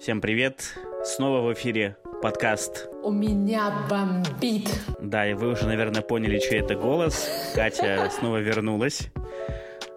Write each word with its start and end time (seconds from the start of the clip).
Всем 0.00 0.20
привет! 0.20 0.74
Снова 1.04 1.40
в 1.40 1.52
эфире 1.54 1.96
подкаст 2.22 2.88
У 3.02 3.10
меня 3.10 3.86
бомбит. 3.88 4.68
Да, 5.00 5.28
и 5.28 5.34
вы 5.34 5.48
уже, 5.50 5.66
наверное, 5.66 6.02
поняли, 6.02 6.38
чей 6.38 6.60
это 6.60 6.74
голос. 6.74 7.28
Катя 7.54 8.10
снова 8.18 8.38
вернулась. 8.38 9.08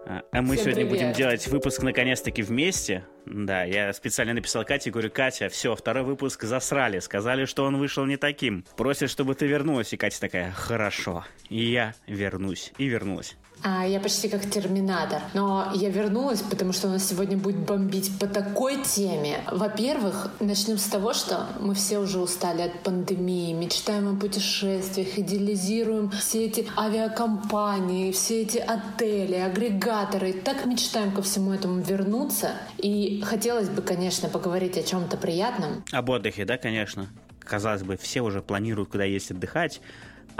А 0.06 0.22
а 0.32 0.42
мы 0.42 0.54
Всем 0.56 0.72
сегодня 0.72 0.86
привет. 0.86 0.90
будем 0.90 1.12
делать 1.12 1.46
выпуск 1.48 1.82
наконец-таки 1.82 2.42
вместе. 2.42 3.04
Да, 3.26 3.62
я 3.64 3.92
специально 3.92 4.34
написал 4.34 4.64
Кате, 4.64 4.90
говорю, 4.90 5.10
Катя, 5.10 5.48
все, 5.48 5.76
второй 5.76 6.02
выпуск 6.02 6.42
засрали. 6.44 6.98
Сказали, 6.98 7.44
что 7.44 7.64
он 7.64 7.78
вышел 7.78 8.04
не 8.06 8.16
таким. 8.16 8.64
Просят, 8.76 9.10
чтобы 9.10 9.34
ты 9.34 9.46
вернулась. 9.46 9.92
И 9.92 9.96
Катя 9.96 10.20
такая, 10.20 10.50
хорошо. 10.50 11.24
И 11.48 11.62
я 11.62 11.94
вернусь. 12.06 12.72
И 12.78 12.86
вернулась. 12.86 13.36
А, 13.62 13.86
я 13.86 14.00
почти 14.00 14.28
как 14.28 14.48
терминатор. 14.48 15.20
Но 15.34 15.70
я 15.74 15.90
вернулась, 15.90 16.40
потому 16.40 16.72
что 16.72 16.88
у 16.88 16.90
нас 16.90 17.06
сегодня 17.06 17.36
будет 17.36 17.58
бомбить 17.58 18.18
по 18.18 18.26
такой 18.26 18.82
теме. 18.82 19.40
Во-первых, 19.50 20.30
начнем 20.40 20.78
с 20.78 20.84
того, 20.84 21.12
что 21.12 21.46
мы 21.60 21.74
все 21.74 21.98
уже 21.98 22.20
устали 22.20 22.62
от 22.62 22.82
пандемии, 22.82 23.52
мечтаем 23.52 24.16
о 24.16 24.18
путешествиях, 24.18 25.18
идеализируем 25.18 26.10
все 26.10 26.46
эти 26.46 26.66
авиакомпании, 26.76 28.12
все 28.12 28.42
эти 28.42 28.58
отели, 28.58 29.34
агрегаторы. 29.34 30.32
Так 30.32 30.64
мечтаем 30.64 31.12
ко 31.12 31.22
всему 31.22 31.52
этому 31.52 31.80
вернуться. 31.80 32.52
И 32.78 33.22
хотелось 33.24 33.68
бы, 33.68 33.82
конечно, 33.82 34.28
поговорить 34.28 34.78
о 34.78 34.82
чем-то 34.82 35.16
приятном. 35.16 35.84
Об 35.92 36.08
отдыхе, 36.08 36.44
да, 36.44 36.56
конечно. 36.56 37.08
Казалось 37.40 37.82
бы, 37.82 37.96
все 37.96 38.20
уже 38.20 38.42
планируют, 38.42 38.90
куда 38.90 39.04
есть 39.04 39.30
отдыхать. 39.30 39.80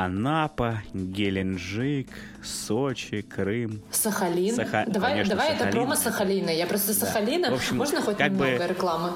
Анапа, 0.04 0.82
Геленджик, 0.94 2.08
Сочи, 2.42 3.20
Крым. 3.20 3.82
Сахалин. 3.90 4.54
Саха- 4.54 4.86
Давай, 4.90 5.10
конечно, 5.12 5.34
давай 5.34 5.48
это 5.50 5.58
Сахалин. 5.58 5.72
промо 5.76 5.94
Сахалина. 5.94 6.48
Я 6.50 6.66
просто 6.66 6.94
Сахалина. 6.94 7.50
В 7.50 7.54
общем, 7.54 7.76
Можно 7.76 8.00
хоть 8.00 8.16
как 8.16 8.32
бы- 8.32 8.46
немного 8.46 8.66
рекламы 8.66 9.12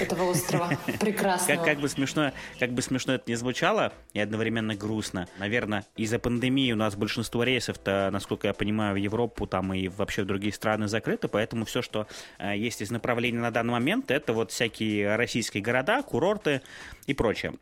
этого 0.00 0.24
острова 0.30 0.68
прекрасного? 1.00 1.58
Как, 1.58 1.64
как 1.64 1.78
бы 1.80 1.88
смешно, 1.88 2.32
как 2.58 2.72
бы 2.72 2.82
смешно 2.82 3.12
это 3.14 3.24
не 3.28 3.36
звучало, 3.36 3.92
и 4.12 4.18
одновременно 4.18 4.74
грустно. 4.74 5.28
Наверное, 5.38 5.84
из-за 5.96 6.18
пандемии 6.18 6.72
у 6.72 6.76
нас 6.76 6.96
большинство 6.96 7.44
рейсов-то, 7.44 8.10
насколько 8.12 8.48
я 8.48 8.52
понимаю, 8.52 8.94
в 8.94 8.96
Европу 8.96 9.46
там 9.46 9.72
и 9.72 9.86
вообще 9.86 10.22
в 10.24 10.26
другие 10.26 10.52
страны 10.52 10.88
закрыты, 10.88 11.28
поэтому 11.28 11.64
все, 11.66 11.82
что 11.82 12.08
э, 12.40 12.56
есть 12.56 12.82
из 12.82 12.90
направлений 12.90 13.38
на 13.38 13.52
данный 13.52 13.72
момент, 13.74 14.10
это 14.10 14.32
вот 14.32 14.50
всякие 14.50 15.14
российские 15.14 15.62
города, 15.62 16.02
курорты 16.02 16.62
и 17.06 17.14
прочее. 17.14 17.52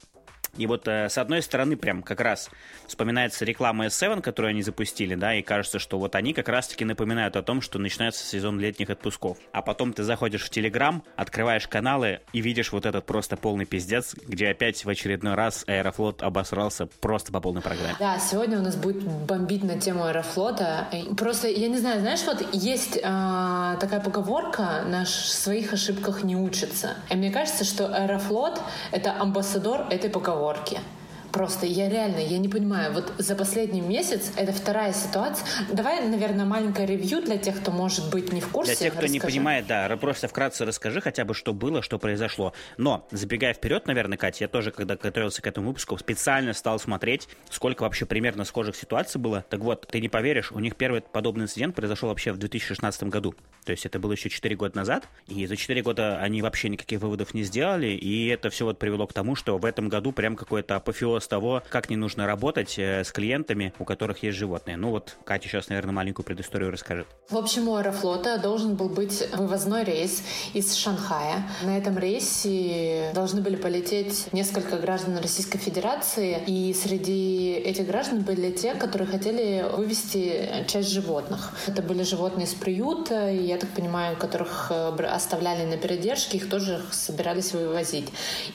И 0.58 0.66
вот 0.66 0.86
э, 0.88 1.08
с 1.08 1.16
одной 1.18 1.42
стороны 1.42 1.76
прям 1.76 2.02
как 2.02 2.20
раз 2.20 2.50
вспоминается 2.86 3.44
реклама 3.44 3.86
S7, 3.86 4.20
которую 4.20 4.50
они 4.50 4.62
запустили, 4.62 5.14
да, 5.14 5.34
и 5.34 5.42
кажется, 5.42 5.78
что 5.78 5.98
вот 5.98 6.14
они 6.14 6.34
как 6.34 6.48
раз-таки 6.48 6.84
напоминают 6.84 7.36
о 7.36 7.42
том, 7.42 7.60
что 7.60 7.78
начинается 7.78 8.24
сезон 8.24 8.58
летних 8.60 8.90
отпусков. 8.90 9.38
А 9.52 9.62
потом 9.62 9.92
ты 9.92 10.02
заходишь 10.02 10.44
в 10.44 10.50
Телеграм, 10.50 11.02
открываешь 11.16 11.68
каналы 11.68 12.20
и 12.32 12.40
видишь 12.40 12.72
вот 12.72 12.86
этот 12.86 13.06
просто 13.06 13.36
полный 13.36 13.64
пиздец, 13.64 14.14
где 14.14 14.48
опять 14.48 14.84
в 14.84 14.88
очередной 14.88 15.34
раз 15.34 15.64
Аэрофлот 15.66 16.22
обосрался 16.22 16.86
просто 16.86 17.32
по 17.32 17.40
полной 17.40 17.62
программе. 17.62 17.96
Да, 17.98 18.18
сегодня 18.18 18.58
у 18.58 18.62
нас 18.62 18.76
будет 18.76 19.02
бомбить 19.02 19.62
на 19.62 19.78
тему 19.80 20.04
Аэрофлота. 20.04 20.88
И 20.92 21.14
Просто, 21.14 21.48
я 21.48 21.68
не 21.68 21.78
знаю, 21.78 22.00
знаешь, 22.00 22.20
вот 22.26 22.44
есть 22.52 22.98
а, 23.02 23.76
такая 23.76 24.00
поговорка 24.00 24.82
«на 24.86 25.04
своих 25.04 25.72
ошибках 25.72 26.22
не 26.22 26.36
учатся». 26.36 26.94
И 27.10 27.16
мне 27.16 27.30
кажется, 27.30 27.64
что 27.64 27.86
Аэрофлот— 27.86 28.60
это 28.92 29.14
амбассадор 29.20 29.86
этой 29.90 30.10
поговорки. 30.10 30.47
Caórquia. 30.48 30.97
Просто 31.32 31.66
я 31.66 31.88
реально, 31.88 32.18
я 32.18 32.38
не 32.38 32.48
понимаю, 32.48 32.92
вот 32.92 33.12
за 33.18 33.34
последний 33.34 33.80
месяц 33.80 34.32
это 34.36 34.52
вторая 34.52 34.92
ситуация. 34.92 35.46
Давай, 35.72 36.06
наверное, 36.08 36.44
маленькое 36.46 36.86
ревью 36.86 37.22
для 37.22 37.36
тех, 37.36 37.60
кто 37.60 37.70
может 37.70 38.10
быть 38.10 38.32
не 38.32 38.40
в 38.40 38.48
курсе. 38.48 38.72
Для 38.72 38.76
тех, 38.76 38.94
кто 38.94 39.06
не 39.06 39.18
расскажи. 39.18 39.34
понимает, 39.34 39.66
да, 39.66 39.96
просто 39.96 40.28
вкратце 40.28 40.64
расскажи 40.64 41.00
хотя 41.00 41.24
бы, 41.24 41.34
что 41.34 41.52
было, 41.52 41.82
что 41.82 41.98
произошло. 41.98 42.52
Но, 42.76 43.06
забегая 43.10 43.52
вперед, 43.54 43.86
наверное, 43.86 44.16
Катя, 44.16 44.44
я 44.44 44.48
тоже, 44.48 44.70
когда 44.70 44.96
готовился 44.96 45.42
к 45.42 45.46
этому 45.46 45.68
выпуску, 45.68 45.98
специально 45.98 46.52
стал 46.52 46.78
смотреть, 46.78 47.28
сколько 47.50 47.82
вообще 47.82 48.06
примерно 48.06 48.44
схожих 48.44 48.76
ситуаций 48.76 49.20
было. 49.20 49.44
Так 49.48 49.60
вот, 49.60 49.86
ты 49.90 50.00
не 50.00 50.08
поверишь, 50.08 50.52
у 50.52 50.60
них 50.60 50.76
первый 50.76 51.02
подобный 51.02 51.44
инцидент 51.44 51.74
произошел 51.74 52.08
вообще 52.08 52.32
в 52.32 52.38
2016 52.38 53.04
году. 53.04 53.34
То 53.64 53.72
есть 53.72 53.84
это 53.84 53.98
было 53.98 54.12
еще 54.12 54.30
4 54.30 54.56
года 54.56 54.76
назад, 54.76 55.08
и 55.26 55.46
за 55.46 55.56
4 55.56 55.82
года 55.82 56.18
они 56.20 56.40
вообще 56.40 56.68
никаких 56.68 57.00
выводов 57.00 57.34
не 57.34 57.42
сделали, 57.42 57.88
и 57.88 58.28
это 58.28 58.48
все 58.48 58.64
вот 58.64 58.78
привело 58.78 59.06
к 59.06 59.12
тому, 59.12 59.34
что 59.34 59.58
в 59.58 59.64
этом 59.64 59.88
году 59.88 60.12
прям 60.12 60.36
какой-то 60.36 60.76
апофеоз 60.76 61.17
того, 61.26 61.62
как 61.70 61.90
не 61.90 61.96
нужно 61.96 62.26
работать 62.26 62.78
э, 62.78 63.02
с 63.02 63.10
клиентами, 63.12 63.72
у 63.78 63.84
которых 63.84 64.22
есть 64.22 64.38
животные. 64.38 64.76
Ну 64.76 64.90
вот 64.90 65.16
Катя 65.24 65.48
сейчас, 65.48 65.68
наверное, 65.68 65.92
маленькую 65.92 66.24
предысторию 66.24 66.70
расскажет. 66.70 67.06
В 67.30 67.36
общем, 67.36 67.68
у 67.68 67.76
Аэрофлота 67.76 68.38
должен 68.38 68.76
был 68.76 68.88
быть 68.88 69.24
вывозной 69.34 69.84
рейс 69.84 70.22
из 70.54 70.74
Шанхая. 70.74 71.48
На 71.62 71.76
этом 71.78 71.98
рейсе 71.98 73.10
должны 73.14 73.40
были 73.40 73.56
полететь 73.56 74.32
несколько 74.32 74.76
граждан 74.76 75.18
Российской 75.18 75.58
Федерации, 75.58 76.42
и 76.46 76.74
среди 76.74 77.52
этих 77.52 77.86
граждан 77.86 78.20
были 78.20 78.50
те, 78.50 78.74
которые 78.74 79.08
хотели 79.08 79.64
вывести 79.76 80.64
часть 80.68 80.90
животных. 80.90 81.52
Это 81.66 81.82
были 81.82 82.02
животные 82.02 82.46
из 82.46 82.54
приюта, 82.54 83.30
и, 83.30 83.44
я 83.44 83.58
так 83.58 83.70
понимаю, 83.70 84.16
которых 84.16 84.68
э, 84.70 84.88
оставляли 85.04 85.64
на 85.64 85.76
передержке, 85.76 86.38
их 86.38 86.48
тоже 86.48 86.82
собирались 86.90 87.52
вывозить. 87.52 88.08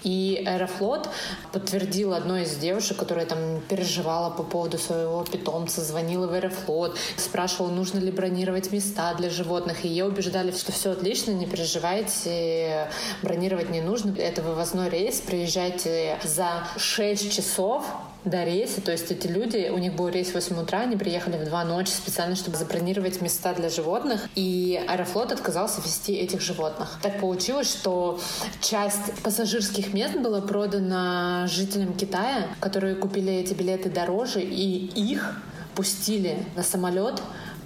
И 0.04 0.44
Аэрофлот 0.46 1.10
подтвердил 1.52 2.14
одной 2.14 2.44
из 2.44 2.53
девушек, 2.56 2.98
которая 2.98 3.26
там 3.26 3.62
переживала 3.68 4.30
по 4.30 4.44
поводу 4.44 4.78
своего 4.78 5.24
питомца, 5.24 5.82
звонила 5.82 6.28
в 6.28 6.34
Аэрофлот, 6.34 6.98
спрашивала, 7.18 7.70
нужно 7.70 8.00
ли 8.00 8.12
бронировать 8.12 8.72
места 8.72 9.14
для 9.16 9.30
животных. 9.30 9.86
И 9.86 9.88
ее 9.88 10.06
убеждали, 10.06 10.52
что 10.52 10.72
все 10.72 10.92
отлично, 10.92 11.32
не 11.32 11.46
переживайте, 11.46 12.90
бронировать 13.22 13.70
не 13.70 13.82
нужно. 13.82 14.16
Это 14.18 14.42
вывозной 14.42 14.90
рейс, 14.90 15.22
приезжайте 15.22 16.18
за 16.24 16.68
6 16.78 17.32
часов 17.32 17.86
до 18.26 18.44
рейса, 18.44 18.82
то 18.82 18.92
есть 18.92 19.12
эти 19.12 19.28
люди, 19.28 19.70
у 19.74 19.78
них 19.78 19.94
был 19.96 20.08
рейс 20.08 20.30
в 20.30 20.34
8 20.36 20.62
утра, 20.62 20.80
они 20.82 20.96
приехали 20.96 21.38
в 21.38 21.46
2 21.46 21.64
ночи 21.66 21.90
специально, 21.90 22.36
чтобы 22.36 22.58
забронировать 22.58 23.22
места 23.22 23.54
для 23.54 23.70
животных, 23.70 24.30
и 24.36 24.82
Аэрофлот 24.88 25.32
отказался 25.32 25.82
вести 25.82 26.14
этих 26.14 26.42
животных. 26.42 27.00
Так 27.02 27.20
получилось, 27.20 27.70
что 27.70 28.20
часть 28.62 29.22
пассажирских 29.24 29.94
мест 29.94 30.16
была 30.16 30.42
продана 30.42 31.48
жителям 31.48 31.94
Китая, 31.94 32.48
которые 32.60 32.96
купили 32.96 33.34
эти 33.34 33.54
билеты 33.54 33.90
дороже, 33.90 34.42
и 34.42 34.86
их 34.96 35.42
пустили 35.76 36.38
на 36.56 36.64
самолет 36.64 37.22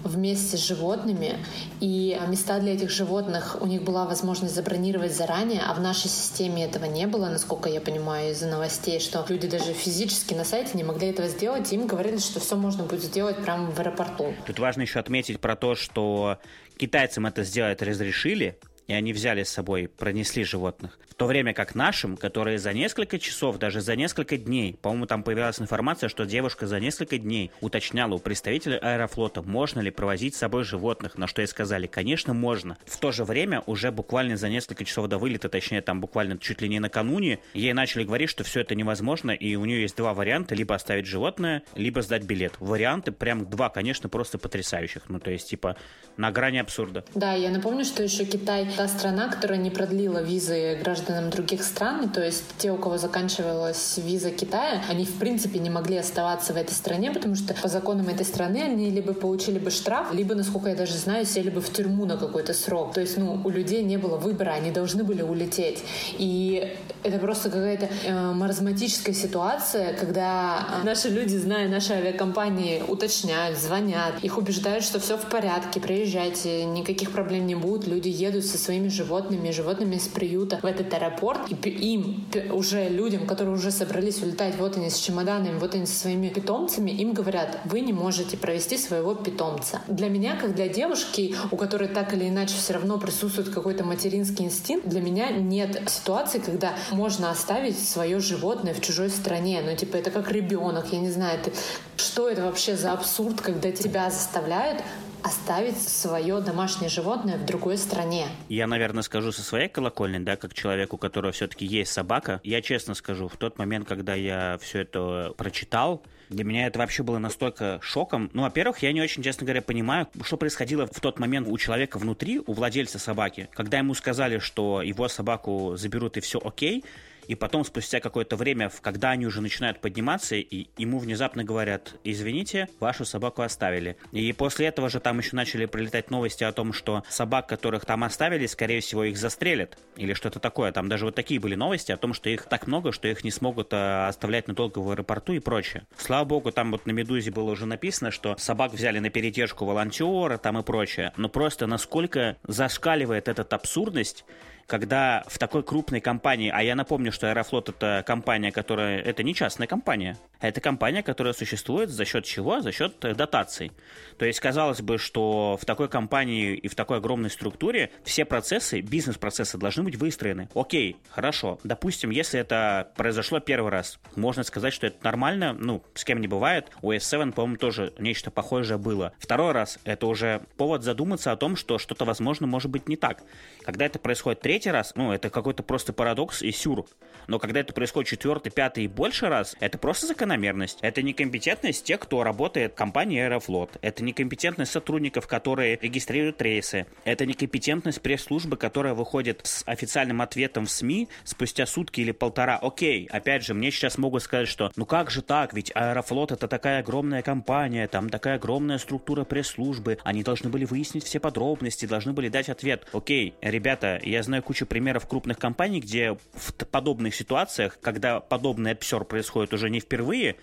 вместе 0.07 0.57
с 0.57 0.65
животными, 0.65 1.37
и 1.79 2.19
места 2.27 2.59
для 2.59 2.73
этих 2.73 2.89
животных 2.89 3.57
у 3.61 3.65
них 3.65 3.83
была 3.83 4.05
возможность 4.05 4.55
забронировать 4.55 5.15
заранее, 5.15 5.61
а 5.61 5.73
в 5.73 5.81
нашей 5.81 6.09
системе 6.09 6.65
этого 6.65 6.85
не 6.85 7.07
было, 7.07 7.29
насколько 7.29 7.69
я 7.69 7.81
понимаю 7.81 8.31
из-за 8.31 8.47
новостей, 8.47 8.99
что 8.99 9.25
люди 9.29 9.47
даже 9.47 9.73
физически 9.73 10.33
на 10.33 10.43
сайте 10.43 10.71
не 10.75 10.83
могли 10.83 11.07
этого 11.07 11.27
сделать, 11.27 11.71
и 11.71 11.75
им 11.75 11.87
говорили, 11.87 12.17
что 12.17 12.39
все 12.39 12.55
можно 12.55 12.83
будет 12.83 13.03
сделать 13.03 13.37
прямо 13.37 13.69
в 13.69 13.79
аэропорту. 13.79 14.33
Тут 14.45 14.59
важно 14.59 14.81
еще 14.81 14.99
отметить 14.99 15.39
про 15.39 15.55
то, 15.55 15.75
что 15.75 16.37
китайцам 16.77 17.25
это 17.25 17.43
сделать 17.43 17.81
разрешили, 17.81 18.57
и 18.87 18.93
они 18.93 19.13
взяли 19.13 19.43
с 19.43 19.49
собой, 19.49 19.87
пронесли 19.87 20.43
животных. 20.43 20.99
В 21.09 21.13
то 21.13 21.25
время 21.25 21.53
как 21.53 21.75
нашим, 21.75 22.15
которые 22.15 22.59
за 22.59 22.73
несколько 22.73 23.19
часов, 23.19 23.57
даже 23.57 23.81
за 23.81 23.95
несколько 23.95 24.37
дней, 24.37 24.77
по-моему, 24.81 25.07
там 25.07 25.23
появилась 25.23 25.59
информация, 25.59 26.09
что 26.09 26.25
девушка 26.25 26.67
за 26.67 26.79
несколько 26.79 27.17
дней 27.17 27.51
уточняла 27.59 28.15
у 28.15 28.19
представителя 28.19 28.77
аэрофлота, 28.77 29.41
можно 29.41 29.79
ли 29.79 29.91
провозить 29.91 30.35
с 30.35 30.39
собой 30.39 30.63
животных, 30.63 31.17
на 31.17 31.27
что 31.27 31.41
ей 31.41 31.47
сказали, 31.47 31.87
конечно, 31.87 32.33
можно. 32.33 32.77
В 32.85 32.97
то 32.97 33.11
же 33.11 33.23
время, 33.23 33.63
уже 33.65 33.91
буквально 33.91 34.37
за 34.37 34.49
несколько 34.49 34.85
часов 34.85 35.07
до 35.07 35.17
вылета, 35.17 35.49
точнее, 35.49 35.81
там 35.81 35.99
буквально 35.99 36.37
чуть 36.37 36.61
ли 36.61 36.69
не 36.69 36.79
накануне, 36.79 37.39
ей 37.53 37.73
начали 37.73 38.03
говорить, 38.03 38.29
что 38.29 38.43
все 38.43 38.61
это 38.61 38.75
невозможно, 38.75 39.31
и 39.31 39.55
у 39.55 39.65
нее 39.65 39.81
есть 39.81 39.97
два 39.97 40.13
варианта, 40.13 40.55
либо 40.55 40.75
оставить 40.75 41.07
животное, 41.07 41.63
либо 41.75 42.01
сдать 42.01 42.23
билет. 42.23 42.53
Варианты 42.59 43.11
прям 43.11 43.49
два, 43.49 43.69
конечно, 43.69 44.07
просто 44.07 44.37
потрясающих. 44.37 45.09
Ну, 45.09 45.19
то 45.19 45.31
есть, 45.31 45.49
типа, 45.49 45.77
на 46.15 46.31
грани 46.31 46.59
абсурда. 46.59 47.03
Да, 47.15 47.33
я 47.33 47.49
напомню, 47.49 47.83
что 47.83 48.03
еще 48.03 48.25
Китай 48.25 48.65
та 48.77 48.87
страна, 48.87 49.27
которая 49.27 49.57
не 49.57 49.71
продлила 49.71 50.21
визы 50.21 50.77
гражданам 50.81 51.31
других 51.31 51.63
стран, 51.63 52.09
то 52.09 52.23
есть 52.23 52.43
те, 52.59 52.71
у 52.71 52.77
кого 52.77 52.97
заканчивалась 52.97 53.97
виза 53.97 54.29
Китая, 54.29 54.83
они 54.87 55.03
в 55.03 55.15
принципе 55.15 55.57
не 55.57 55.71
могли 55.71 55.97
оставаться 55.97 56.53
в 56.53 56.57
этой 56.57 56.73
стране, 56.73 57.11
потому 57.11 57.35
что 57.35 57.55
по 57.55 57.67
законам 57.67 58.07
этой 58.07 58.25
страны 58.25 58.61
они 58.61 58.91
либо 58.91 59.13
получили 59.13 59.57
бы 59.57 59.71
штраф, 59.71 60.13
либо, 60.13 60.35
насколько 60.35 60.69
я 60.69 60.75
даже 60.75 60.93
знаю, 60.93 61.25
сели 61.25 61.49
бы 61.49 61.59
в 61.59 61.73
тюрьму 61.73 62.05
на 62.05 62.17
какой-то 62.17 62.53
срок. 62.53 62.93
То 62.93 63.01
есть, 63.01 63.17
ну, 63.17 63.41
у 63.43 63.49
людей 63.49 63.83
не 63.83 63.97
было 63.97 64.17
выбора, 64.17 64.51
они 64.51 64.69
должны 64.69 65.03
были 65.03 65.23
улететь. 65.23 65.83
И 66.19 66.71
это 67.03 67.17
просто 67.17 67.49
какая-то 67.49 67.89
э, 68.03 68.33
маразматическая 68.33 69.15
ситуация, 69.15 69.93
когда 69.93 70.67
э, 70.81 70.85
наши 70.85 71.09
люди, 71.09 71.35
зная 71.35 71.67
наши 71.67 71.93
авиакомпании, 71.93 72.83
уточняют, 72.87 73.57
звонят, 73.57 74.23
их 74.23 74.37
убеждают, 74.37 74.83
что 74.83 74.99
все 74.99 75.17
в 75.17 75.25
порядке, 75.29 75.79
приезжайте, 75.79 76.65
никаких 76.65 77.11
проблем 77.11 77.47
не 77.47 77.55
будет, 77.55 77.87
люди 77.87 78.09
едут 78.09 78.45
со 78.45 78.57
своими 78.67 78.89
животными, 78.89 79.51
животными 79.51 79.95
из 79.95 80.07
приюта 80.07 80.59
в 80.61 80.65
этот 80.65 80.93
аэропорт, 80.93 81.39
и 81.49 81.69
им, 81.69 82.27
уже 82.51 82.89
людям, 82.89 83.25
которые 83.25 83.55
уже 83.55 83.71
собрались 83.71 84.21
улетать, 84.21 84.55
вот 84.57 84.75
они 84.75 84.89
с 84.89 84.97
чемоданами, 84.97 85.57
вот 85.57 85.73
они 85.73 85.85
со 85.85 85.95
своими 85.95 86.27
питомцами, 86.27 86.91
им 86.91 87.13
говорят, 87.13 87.59
вы 87.63 87.79
не 87.79 87.93
можете 87.93 88.35
провести 88.35 88.77
своего 88.77 89.15
питомца. 89.15 89.81
Для 89.87 90.09
меня, 90.09 90.35
как 90.35 90.53
для 90.53 90.67
девушки, 90.67 91.35
у 91.49 91.55
которой 91.55 91.87
так 91.87 92.13
или 92.13 92.27
иначе 92.27 92.55
все 92.55 92.73
равно 92.73 92.97
присутствует 92.97 93.49
какой-то 93.49 93.85
материнский 93.85 94.43
инстинкт, 94.45 94.87
для 94.87 94.99
меня 94.99 95.31
нет 95.31 95.81
ситуации, 95.87 96.39
когда 96.39 96.73
можно 96.91 97.31
оставить 97.31 97.79
свое 97.79 98.19
животное 98.19 98.73
в 98.73 98.81
чужой 98.81 99.09
стране. 99.09 99.61
Ну, 99.63 99.75
типа, 99.77 99.95
это 99.95 100.11
как 100.11 100.29
ребенок, 100.31 100.91
я 100.91 100.99
не 100.99 101.09
знаю, 101.09 101.39
ты, 101.41 101.53
что 101.95 102.27
это 102.29 102.41
вообще 102.41 102.75
за 102.75 102.91
абсурд, 102.91 103.39
когда 103.39 103.71
тебя 103.71 104.09
заставляют 104.09 104.83
оставить 105.23 105.79
свое 105.79 106.39
домашнее 106.41 106.89
животное 106.89 107.37
в 107.37 107.45
другой 107.45 107.77
стране. 107.77 108.27
Я, 108.49 108.67
наверное, 108.67 109.03
скажу 109.03 109.31
со 109.31 109.41
своей 109.41 109.69
колокольни, 109.69 110.19
да, 110.19 110.35
как 110.35 110.53
человеку, 110.53 110.95
у 110.95 110.99
которого 110.99 111.31
все-таки 111.31 111.65
есть 111.65 111.91
собака. 111.91 112.39
Я 112.43 112.61
честно 112.61 112.93
скажу, 112.93 113.27
в 113.27 113.37
тот 113.37 113.57
момент, 113.57 113.87
когда 113.87 114.13
я 114.13 114.57
все 114.61 114.79
это 114.79 115.33
прочитал, 115.37 116.03
для 116.29 116.43
меня 116.43 116.67
это 116.67 116.79
вообще 116.79 117.03
было 117.03 117.19
настолько 117.19 117.79
шоком. 117.81 118.29
Ну, 118.33 118.41
во-первых, 118.41 118.79
я 118.79 118.91
не 118.91 119.01
очень, 119.01 119.23
честно 119.23 119.45
говоря, 119.45 119.61
понимаю, 119.61 120.07
что 120.23 120.37
происходило 120.37 120.85
в 120.85 120.99
тот 120.99 121.19
момент 121.19 121.47
у 121.47 121.57
человека 121.57 121.97
внутри, 121.97 122.41
у 122.45 122.53
владельца 122.53 122.99
собаки, 122.99 123.49
когда 123.53 123.77
ему 123.77 123.93
сказали, 123.93 124.39
что 124.39 124.81
его 124.81 125.07
собаку 125.07 125.75
заберут 125.77 126.17
и 126.17 126.19
все 126.19 126.39
окей, 126.43 126.83
и 127.27 127.35
потом, 127.35 127.65
спустя 127.65 127.99
какое-то 127.99 128.35
время, 128.35 128.71
когда 128.81 129.11
они 129.11 129.25
уже 129.25 129.41
начинают 129.41 129.79
подниматься, 129.79 130.35
и 130.35 130.67
ему 130.77 130.99
внезапно 130.99 131.43
говорят, 131.43 131.95
извините, 132.03 132.69
вашу 132.79 133.05
собаку 133.05 133.41
оставили. 133.41 133.97
И 134.11 134.31
после 134.33 134.67
этого 134.67 134.89
же 134.89 134.99
там 134.99 135.19
еще 135.19 135.35
начали 135.35 135.65
прилетать 135.65 136.09
новости 136.09 136.43
о 136.43 136.51
том, 136.51 136.73
что 136.73 137.03
собак, 137.09 137.47
которых 137.47 137.85
там 137.85 138.03
оставили, 138.03 138.45
скорее 138.45 138.79
всего, 138.79 139.03
их 139.03 139.17
застрелят. 139.17 139.77
Или 139.95 140.13
что-то 140.13 140.39
такое. 140.39 140.71
Там 140.71 140.89
даже 140.89 141.05
вот 141.05 141.15
такие 141.15 141.39
были 141.39 141.55
новости 141.55 141.91
о 141.91 141.97
том, 141.97 142.13
что 142.13 142.29
их 142.29 142.45
так 142.45 142.67
много, 142.67 142.91
что 142.91 143.07
их 143.07 143.23
не 143.23 143.31
смогут 143.31 143.73
э, 143.73 144.07
оставлять 144.07 144.47
надолго 144.47 144.79
в 144.79 144.89
аэропорту 144.89 145.33
и 145.33 145.39
прочее. 145.39 145.85
Слава 145.97 146.25
богу, 146.25 146.51
там 146.51 146.71
вот 146.71 146.85
на 146.85 146.91
«Медузе» 146.91 147.31
было 147.31 147.51
уже 147.51 147.65
написано, 147.65 148.11
что 148.11 148.35
собак 148.37 148.73
взяли 148.73 148.99
на 148.99 149.09
передержку 149.09 149.65
волонтера 149.65 150.37
там 150.37 150.57
и 150.57 150.63
прочее. 150.63 151.13
Но 151.17 151.29
просто 151.29 151.67
насколько 151.67 152.37
зашкаливает 152.43 153.27
эта 153.27 153.43
абсурдность, 153.43 154.23
когда 154.67 155.23
в 155.27 155.39
такой 155.39 155.63
крупной 155.63 156.01
компании, 156.01 156.51
а 156.53 156.61
я 156.61 156.75
напомню, 156.75 157.11
что 157.11 157.29
Аэрофлот 157.29 157.69
это 157.69 158.03
компания, 158.05 158.51
которая, 158.51 158.99
это 158.99 159.23
не 159.23 159.33
частная 159.33 159.65
компания, 159.65 160.17
а 160.39 160.47
это 160.49 160.61
компания, 160.61 161.01
которая 161.01 161.33
существует 161.33 161.89
за 161.89 162.05
счет 162.05 162.25
чего? 162.25 162.59
За 162.59 162.71
счет 162.71 163.03
э, 163.05 163.15
дотаций. 163.15 163.71
То 164.17 164.25
есть 164.25 164.39
казалось 164.39 164.81
бы, 164.81 164.97
что 164.97 165.57
в 165.59 165.65
такой 165.65 165.87
компании 165.87 166.53
и 166.53 166.67
в 166.67 166.75
такой 166.75 166.97
огромной 166.97 167.29
структуре 167.29 167.91
все 168.03 168.25
процессы, 168.25 168.81
бизнес-процессы 168.81 169.57
должны 169.57 169.83
быть 169.83 169.95
выстроены. 169.95 170.49
Окей, 170.53 170.97
хорошо. 171.09 171.59
Допустим, 171.63 172.09
если 172.09 172.39
это 172.39 172.91
произошло 172.97 173.39
первый 173.39 173.71
раз, 173.71 173.99
можно 174.15 174.43
сказать, 174.43 174.73
что 174.73 174.87
это 174.87 174.97
нормально, 175.03 175.53
ну, 175.53 175.81
с 175.93 176.03
кем 176.03 176.19
не 176.19 176.27
бывает. 176.27 176.69
У 176.81 176.91
S7, 176.91 177.31
по-моему, 177.31 177.57
тоже 177.57 177.93
нечто 177.97 178.31
похожее 178.31 178.77
было. 178.77 179.13
Второй 179.17 179.53
раз 179.53 179.79
это 179.85 180.07
уже 180.07 180.41
повод 180.57 180.83
задуматься 180.83 181.31
о 181.31 181.37
том, 181.37 181.55
что 181.55 181.77
что-то, 181.77 182.03
возможно, 182.03 182.47
может 182.47 182.69
быть 182.69 182.89
не 182.89 182.97
так. 182.97 183.23
Когда 183.63 183.85
это 183.85 183.97
происходит 183.97 184.41
третий 184.41 184.56
третий 184.57 184.71
раз, 184.71 184.93
ну, 184.95 185.11
это 185.11 185.29
какой-то 185.29 185.61
просто 185.61 185.93
парадокс 185.93 186.41
и 186.41 186.51
сюр. 186.51 186.87
Но 187.27 187.37
когда 187.37 187.59
это 187.59 187.73
происходит 187.73 188.09
четвертый, 188.09 188.49
пятый 188.49 188.85
и 188.85 188.87
больше 188.87 189.27
раз, 189.27 189.55
это 189.59 189.77
просто 189.77 190.07
закономерность. 190.07 190.79
Это 190.81 191.03
некомпетентность 191.03 191.83
тех, 191.83 191.99
кто 191.99 192.23
работает 192.23 192.71
в 192.71 192.75
компании 192.75 193.19
Аэрофлот. 193.19 193.77
Это 193.83 194.03
некомпетентность 194.03 194.71
сотрудников, 194.71 195.27
которые 195.27 195.77
регистрируют 195.79 196.41
рейсы. 196.41 196.87
Это 197.03 197.27
некомпетентность 197.27 198.01
пресс-службы, 198.01 198.57
которая 198.57 198.95
выходит 198.95 199.41
с 199.43 199.61
официальным 199.67 200.21
ответом 200.21 200.65
в 200.65 200.71
СМИ 200.71 201.07
спустя 201.23 201.67
сутки 201.67 202.01
или 202.01 202.11
полтора. 202.11 202.57
Окей, 202.57 203.07
опять 203.11 203.45
же, 203.45 203.53
мне 203.53 203.69
сейчас 203.69 203.99
могут 203.99 204.23
сказать, 204.23 204.47
что 204.47 204.71
ну 204.75 204.87
как 204.87 205.11
же 205.11 205.21
так, 205.21 205.53
ведь 205.53 205.71
Аэрофлот 205.75 206.31
это 206.31 206.47
такая 206.47 206.79
огромная 206.79 207.21
компания, 207.21 207.87
там 207.87 208.09
такая 208.09 208.37
огромная 208.37 208.79
структура 208.79 209.23
пресс-службы, 209.23 209.99
они 210.03 210.23
должны 210.23 210.49
были 210.49 210.65
выяснить 210.65 211.03
все 211.03 211.19
подробности, 211.19 211.85
должны 211.85 212.13
были 212.13 212.29
дать 212.29 212.49
ответ. 212.49 212.87
Окей, 212.93 213.35
ребята, 213.41 213.99
я 214.03 214.23
знаю 214.23 214.41
кучу 214.47 214.65
примеров 214.65 215.05
крупных 215.05 215.37
компаний, 215.37 215.81
где 215.81 216.17
в 216.33 216.53
подобных 216.53 217.13
ситуациях, 217.13 217.77
когда 217.81 218.21
подобный 218.21 218.71
обсер 218.71 219.03
происходит 219.03 219.53
уже 219.53 219.69
не 219.69 219.81
впервые, 219.81 220.37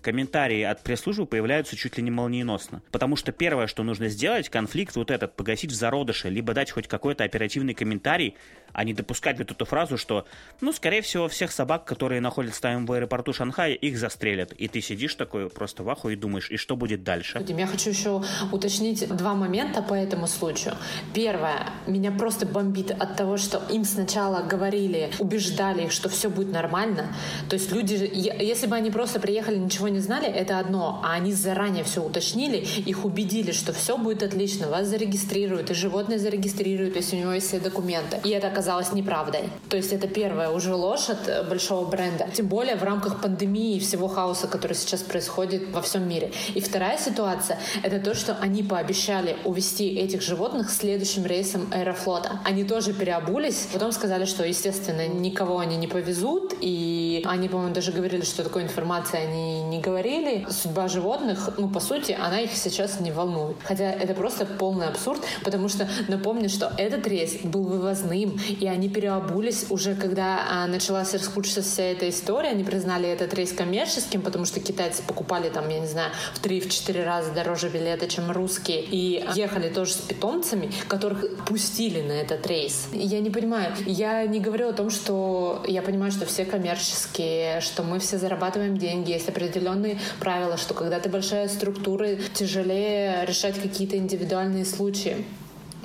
комментарии 0.00 0.62
от 0.62 0.82
пресс-службы 0.82 1.26
появляются 1.26 1.76
чуть 1.76 1.98
ли 1.98 2.02
не 2.02 2.10
молниеносно. 2.10 2.80
Потому 2.90 3.16
что 3.16 3.32
первое, 3.32 3.66
что 3.66 3.82
нужно 3.82 4.08
сделать, 4.08 4.48
конфликт 4.48 4.96
вот 4.96 5.10
этот 5.10 5.36
погасить 5.36 5.72
в 5.72 5.74
зародыше, 5.74 6.30
либо 6.30 6.54
дать 6.54 6.70
хоть 6.70 6.88
какой-то 6.88 7.22
оперативный 7.24 7.74
комментарий, 7.74 8.34
а 8.72 8.84
не 8.84 8.94
допускать 8.94 9.38
вот 9.38 9.50
эту 9.50 9.64
фразу, 9.64 9.96
что, 9.96 10.26
ну, 10.60 10.72
скорее 10.72 11.02
всего, 11.02 11.28
всех 11.28 11.52
собак, 11.52 11.84
которые 11.84 12.20
находятся 12.20 12.60
там 12.62 12.86
в 12.86 12.92
аэропорту 12.92 13.32
Шанхая, 13.32 13.72
их 13.72 13.98
застрелят. 13.98 14.52
И 14.52 14.68
ты 14.68 14.80
сидишь 14.80 15.14
такой 15.14 15.48
просто 15.50 15.82
в 15.82 15.90
аху 15.90 16.10
и 16.10 16.16
думаешь, 16.16 16.50
и 16.50 16.56
что 16.56 16.76
будет 16.76 17.04
дальше? 17.04 17.44
Я 17.48 17.66
хочу 17.66 17.90
еще 17.90 18.22
уточнить 18.52 19.08
два 19.08 19.34
момента 19.34 19.82
по 19.82 19.94
этому 19.94 20.26
случаю. 20.26 20.74
Первое, 21.14 21.66
меня 21.86 22.10
просто 22.10 22.46
бомбит 22.46 22.90
от 22.90 23.16
того, 23.16 23.36
что 23.36 23.62
им 23.70 23.84
сначала 23.84 24.42
говорили, 24.42 25.10
убеждали 25.18 25.84
их, 25.84 25.92
что 25.92 26.08
все 26.08 26.28
будет 26.30 26.52
нормально. 26.52 27.14
То 27.48 27.54
есть 27.54 27.72
люди, 27.72 28.10
если 28.12 28.66
бы 28.66 28.76
они 28.76 28.90
просто 28.90 29.20
приехали, 29.20 29.56
ничего 29.56 29.88
не 29.88 30.00
знали, 30.00 30.26
это 30.26 30.58
одно, 30.58 31.00
а 31.04 31.12
они 31.12 31.32
заранее 31.32 31.84
все 31.84 32.02
уточнили, 32.02 32.56
их 32.56 33.04
убедили, 33.04 33.52
что 33.52 33.72
все 33.72 33.96
будет 33.96 34.22
отлично, 34.22 34.68
вас 34.68 34.86
зарегистрируют, 34.86 35.70
и 35.70 35.74
животное 35.74 36.18
зарегистрируют, 36.18 36.96
если 36.96 37.16
у 37.16 37.20
него 37.20 37.32
есть 37.32 37.48
все 37.48 37.60
документы. 37.60 38.18
И 38.24 38.30
это 38.30 38.48
оказалось 38.60 38.92
неправдой. 38.92 39.48
То 39.70 39.78
есть 39.78 39.92
это 39.92 40.06
первая 40.06 40.50
уже 40.50 40.74
ложь 40.74 41.08
от 41.08 41.28
э, 41.28 41.42
большого 41.44 41.88
бренда. 41.88 42.26
Тем 42.34 42.46
более 42.46 42.76
в 42.76 42.82
рамках 42.82 43.22
пандемии 43.22 43.76
и 43.76 43.80
всего 43.80 44.06
хаоса, 44.06 44.48
который 44.48 44.74
сейчас 44.74 45.00
происходит 45.00 45.72
во 45.72 45.80
всем 45.80 46.06
мире. 46.06 46.30
И 46.54 46.60
вторая 46.60 46.98
ситуация— 46.98 47.58
это 47.82 47.98
то, 47.98 48.14
что 48.14 48.36
они 48.38 48.62
пообещали 48.62 49.36
увезти 49.46 49.94
этих 49.94 50.20
животных 50.20 50.70
следующим 50.70 51.24
рейсом 51.24 51.68
Аэрофлота. 51.72 52.40
Они 52.44 52.64
тоже 52.64 52.92
переобулись, 52.92 53.68
потом 53.72 53.92
сказали, 53.92 54.26
что, 54.26 54.44
естественно, 54.44 55.08
никого 55.08 55.58
они 55.58 55.76
не 55.76 55.86
повезут, 55.86 56.54
и 56.60 57.22
они, 57.24 57.48
по-моему, 57.48 57.72
даже 57.74 57.92
говорили, 57.92 58.24
что 58.24 58.44
такой 58.44 58.62
информации 58.64 59.18
они 59.18 59.62
не 59.62 59.80
говорили. 59.80 60.46
Судьба 60.50 60.88
животных, 60.88 61.50
ну, 61.56 61.68
по 61.68 61.80
сути, 61.80 62.12
она 62.12 62.40
их 62.40 62.50
сейчас 62.54 63.00
не 63.00 63.10
волнует. 63.10 63.56
Хотя 63.64 63.90
это 63.90 64.12
просто 64.12 64.44
полный 64.44 64.86
абсурд, 64.86 65.20
потому 65.44 65.70
что 65.70 65.88
напомню, 66.08 66.50
что 66.50 66.72
этот 66.76 67.06
рейс 67.06 67.40
был 67.42 67.62
вывозным, 67.62 68.38
и 68.52 68.66
они 68.66 68.88
переобулись 68.88 69.66
уже, 69.70 69.94
когда 69.94 70.46
а, 70.48 70.66
началась 70.66 71.12
раскручиваться 71.14 71.62
вся 71.62 71.84
эта 71.84 72.08
история, 72.08 72.50
они 72.50 72.64
признали 72.64 73.08
этот 73.08 73.32
рейс 73.34 73.52
коммерческим, 73.52 74.22
потому 74.22 74.44
что 74.44 74.60
китайцы 74.60 75.02
покупали 75.02 75.48
там, 75.48 75.68
я 75.68 75.80
не 75.80 75.86
знаю, 75.86 76.12
в 76.34 76.44
3-4 76.44 77.04
раза 77.04 77.32
дороже 77.32 77.68
билеты, 77.68 78.08
чем 78.08 78.30
русские, 78.30 78.82
и 78.82 79.24
ехали 79.34 79.68
тоже 79.68 79.92
с 79.92 79.96
питомцами, 79.96 80.72
которых 80.88 81.44
пустили 81.44 82.00
на 82.02 82.12
этот 82.12 82.46
рейс. 82.46 82.88
Я 82.92 83.20
не 83.20 83.30
понимаю, 83.30 83.72
я 83.86 84.26
не 84.26 84.40
говорю 84.40 84.68
о 84.68 84.72
том, 84.72 84.90
что 84.90 85.62
я 85.66 85.82
понимаю, 85.82 86.12
что 86.12 86.26
все 86.26 86.44
коммерческие, 86.44 87.60
что 87.60 87.82
мы 87.82 87.98
все 87.98 88.18
зарабатываем 88.18 88.76
деньги, 88.76 89.12
есть 89.12 89.28
определенные 89.28 89.98
правила, 90.18 90.56
что 90.56 90.74
когда 90.74 91.00
ты 91.00 91.08
большая 91.08 91.48
структура, 91.48 92.16
тяжелее 92.34 93.24
решать 93.26 93.60
какие-то 93.60 93.96
индивидуальные 93.96 94.64
случаи. 94.64 95.24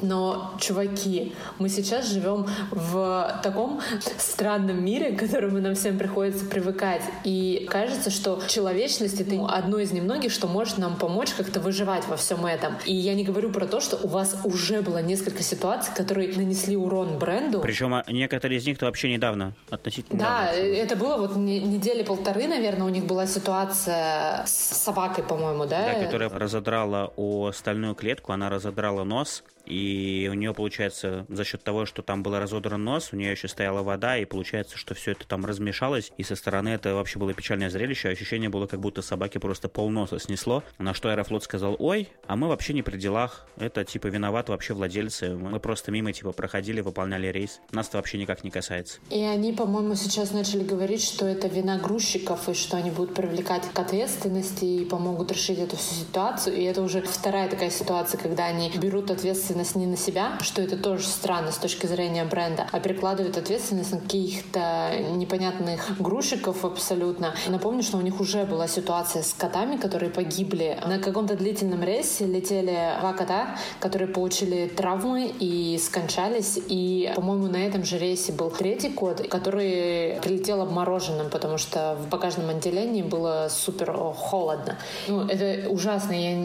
Но, 0.05 0.53
чуваки, 0.59 1.33
мы 1.59 1.69
сейчас 1.69 2.09
живем 2.11 2.47
в 2.71 3.39
таком 3.43 3.81
странном 4.17 4.83
мире, 4.83 5.11
к 5.13 5.19
которому 5.19 5.59
нам 5.59 5.75
всем 5.75 5.97
приходится 5.97 6.45
привыкать. 6.45 7.01
И 7.23 7.67
кажется, 7.69 8.09
что 8.11 8.41
человечность— 8.47 9.19
это 9.21 9.35
одно 9.47 9.79
из 9.79 9.91
немногих, 9.91 10.31
что 10.31 10.47
может 10.47 10.77
нам 10.77 10.95
помочь 10.95 11.31
как-то 11.33 11.59
выживать 11.59 12.07
во 12.07 12.17
всем 12.17 12.45
этом. 12.45 12.75
И 12.85 12.93
я 12.93 13.13
не 13.15 13.23
говорю 13.23 13.51
про 13.51 13.65
то, 13.65 13.81
что 13.81 13.97
у 13.97 14.07
вас 14.07 14.35
уже 14.43 14.81
было 14.81 15.01
несколько 15.01 15.41
ситуаций, 15.43 15.93
которые 15.95 16.33
нанесли 16.35 16.77
урон 16.77 17.17
бренду. 17.17 17.59
Причем 17.61 17.93
а, 17.95 18.03
некоторые 18.07 18.59
из 18.59 18.65
них-то 18.65 18.85
вообще 18.85 19.11
недавно, 19.11 19.53
относительно 19.69 20.19
Да, 20.19 20.51
недавно. 20.53 20.75
это 20.75 20.95
было 20.95 21.17
вот 21.17 21.35
недели 21.35 22.03
полторы, 22.03 22.47
наверное, 22.47 22.85
у 22.85 22.89
них 22.89 23.05
была 23.05 23.25
ситуация 23.25 24.43
с 24.45 24.51
собакой, 24.51 25.23
по-моему, 25.23 25.65
да? 25.65 25.93
Да, 25.93 26.03
которая 26.03 26.29
разодрала 26.29 27.11
о 27.15 27.51
стальную 27.51 27.95
клетку, 27.95 28.31
она 28.31 28.49
разодрала 28.49 29.03
нос, 29.03 29.43
и 29.65 30.27
у 30.31 30.33
нее, 30.33 30.53
получается, 30.53 31.25
за 31.29 31.43
счет 31.43 31.63
того, 31.63 31.85
что 31.85 32.01
там 32.01 32.23
был 32.23 32.37
разодран 32.37 32.83
нос, 32.83 33.09
у 33.11 33.15
нее 33.15 33.31
еще 33.31 33.47
стояла 33.47 33.83
вода, 33.83 34.17
и 34.17 34.25
получается, 34.25 34.77
что 34.77 34.93
все 34.93 35.11
это 35.11 35.27
там 35.27 35.45
размешалось, 35.45 36.11
и 36.17 36.23
со 36.23 36.35
стороны 36.35 36.69
это 36.69 36.93
вообще 36.95 37.19
было 37.19 37.33
печальное 37.33 37.69
зрелище, 37.69 38.09
ощущение 38.09 38.49
было, 38.49 38.67
как 38.67 38.79
будто 38.79 39.01
собаке 39.01 39.39
просто 39.39 39.69
полноса 39.69 40.19
снесло, 40.19 40.63
на 40.77 40.93
что 40.93 41.09
Аэрофлот 41.09 41.43
сказал, 41.43 41.75
ой, 41.79 42.09
а 42.27 42.35
мы 42.35 42.47
вообще 42.47 42.73
не 42.73 42.81
при 42.81 42.97
делах, 42.97 43.47
это 43.57 43.83
типа 43.83 44.07
виноват 44.07 44.49
вообще 44.49 44.73
владельцы, 44.73 45.35
мы 45.35 45.59
просто 45.59 45.91
мимо 45.91 46.13
типа 46.13 46.31
проходили, 46.31 46.81
выполняли 46.81 47.27
рейс, 47.27 47.59
нас 47.71 47.87
это 47.87 47.97
вообще 47.97 48.17
никак 48.17 48.43
не 48.43 48.51
касается. 48.51 48.99
И 49.09 49.21
они, 49.21 49.53
по-моему, 49.53 49.95
сейчас 49.95 50.31
начали 50.31 50.63
говорить, 50.63 51.03
что 51.03 51.25
это 51.25 51.47
вина 51.47 51.77
грузчиков, 51.77 52.47
и 52.49 52.53
что 52.53 52.77
они 52.77 52.91
будут 52.91 53.15
привлекать 53.15 53.63
к 53.73 53.79
ответственности 53.79 54.65
и 54.65 54.85
помогут 54.85 55.31
решить 55.31 55.59
эту 55.59 55.75
всю 55.77 55.95
ситуацию, 55.95 56.55
и 56.55 56.63
это 56.63 56.81
уже 56.81 57.01
вторая 57.01 57.49
такая 57.49 57.69
ситуация, 57.69 58.19
когда 58.19 58.45
они 58.45 58.71
берут 58.77 59.11
ответственность 59.11 59.54
ответственность 59.55 59.75
не 59.75 59.85
на 59.85 59.97
себя, 59.97 60.37
что 60.41 60.61
это 60.61 60.77
тоже 60.77 61.07
странно 61.07 61.51
с 61.51 61.57
точки 61.57 61.85
зрения 61.87 62.25
бренда, 62.25 62.67
а 62.71 62.79
перекладывают 62.79 63.37
ответственность 63.37 63.91
на 63.91 63.99
каких-то 63.99 64.91
непонятных 65.15 66.01
грузчиков 66.01 66.65
абсолютно. 66.65 67.33
Напомню, 67.47 67.83
что 67.83 67.97
у 67.97 68.01
них 68.01 68.19
уже 68.19 68.45
была 68.45 68.67
ситуация 68.67 69.23
с 69.23 69.33
котами, 69.33 69.77
которые 69.77 70.11
погибли. 70.11 70.77
На 70.85 70.99
каком-то 70.99 71.35
длительном 71.35 71.83
рейсе 71.83 72.25
летели 72.25 72.77
два 72.99 73.13
кота, 73.13 73.57
которые 73.79 74.07
получили 74.07 74.67
травмы 74.67 75.31
и 75.39 75.79
скончались. 75.81 76.59
И, 76.67 77.11
по-моему, 77.15 77.47
на 77.47 77.57
этом 77.57 77.83
же 77.83 77.97
рейсе 77.97 78.31
был 78.31 78.49
третий 78.49 78.89
кот, 78.89 79.27
который 79.27 80.19
прилетел 80.21 80.61
обмороженным, 80.61 81.29
потому 81.29 81.57
что 81.57 81.95
в 82.01 82.09
багажном 82.09 82.49
отделении 82.49 83.03
было 83.03 83.47
супер 83.49 83.93
холодно. 83.93 84.77
Ну, 85.07 85.25
это 85.27 85.69
ужасно. 85.69 86.13
Я 86.13 86.35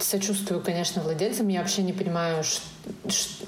сочувствую, 0.00 0.60
конечно, 0.60 1.02
владельцам. 1.02 1.48
Я 1.48 1.60
вообще 1.60 1.82
не 1.82 1.92
понимаю, 1.92 2.15
что, 2.42 2.62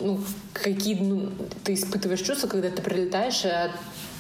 ну, 0.01 0.21
какие 0.53 0.95
ну, 0.95 1.31
ты 1.65 1.75
испытываешь 1.75 2.21
чувства, 2.21 2.49
когда 2.49 2.71
ты 2.71 2.83
прилетаешь, 2.83 3.45
а 3.45 3.71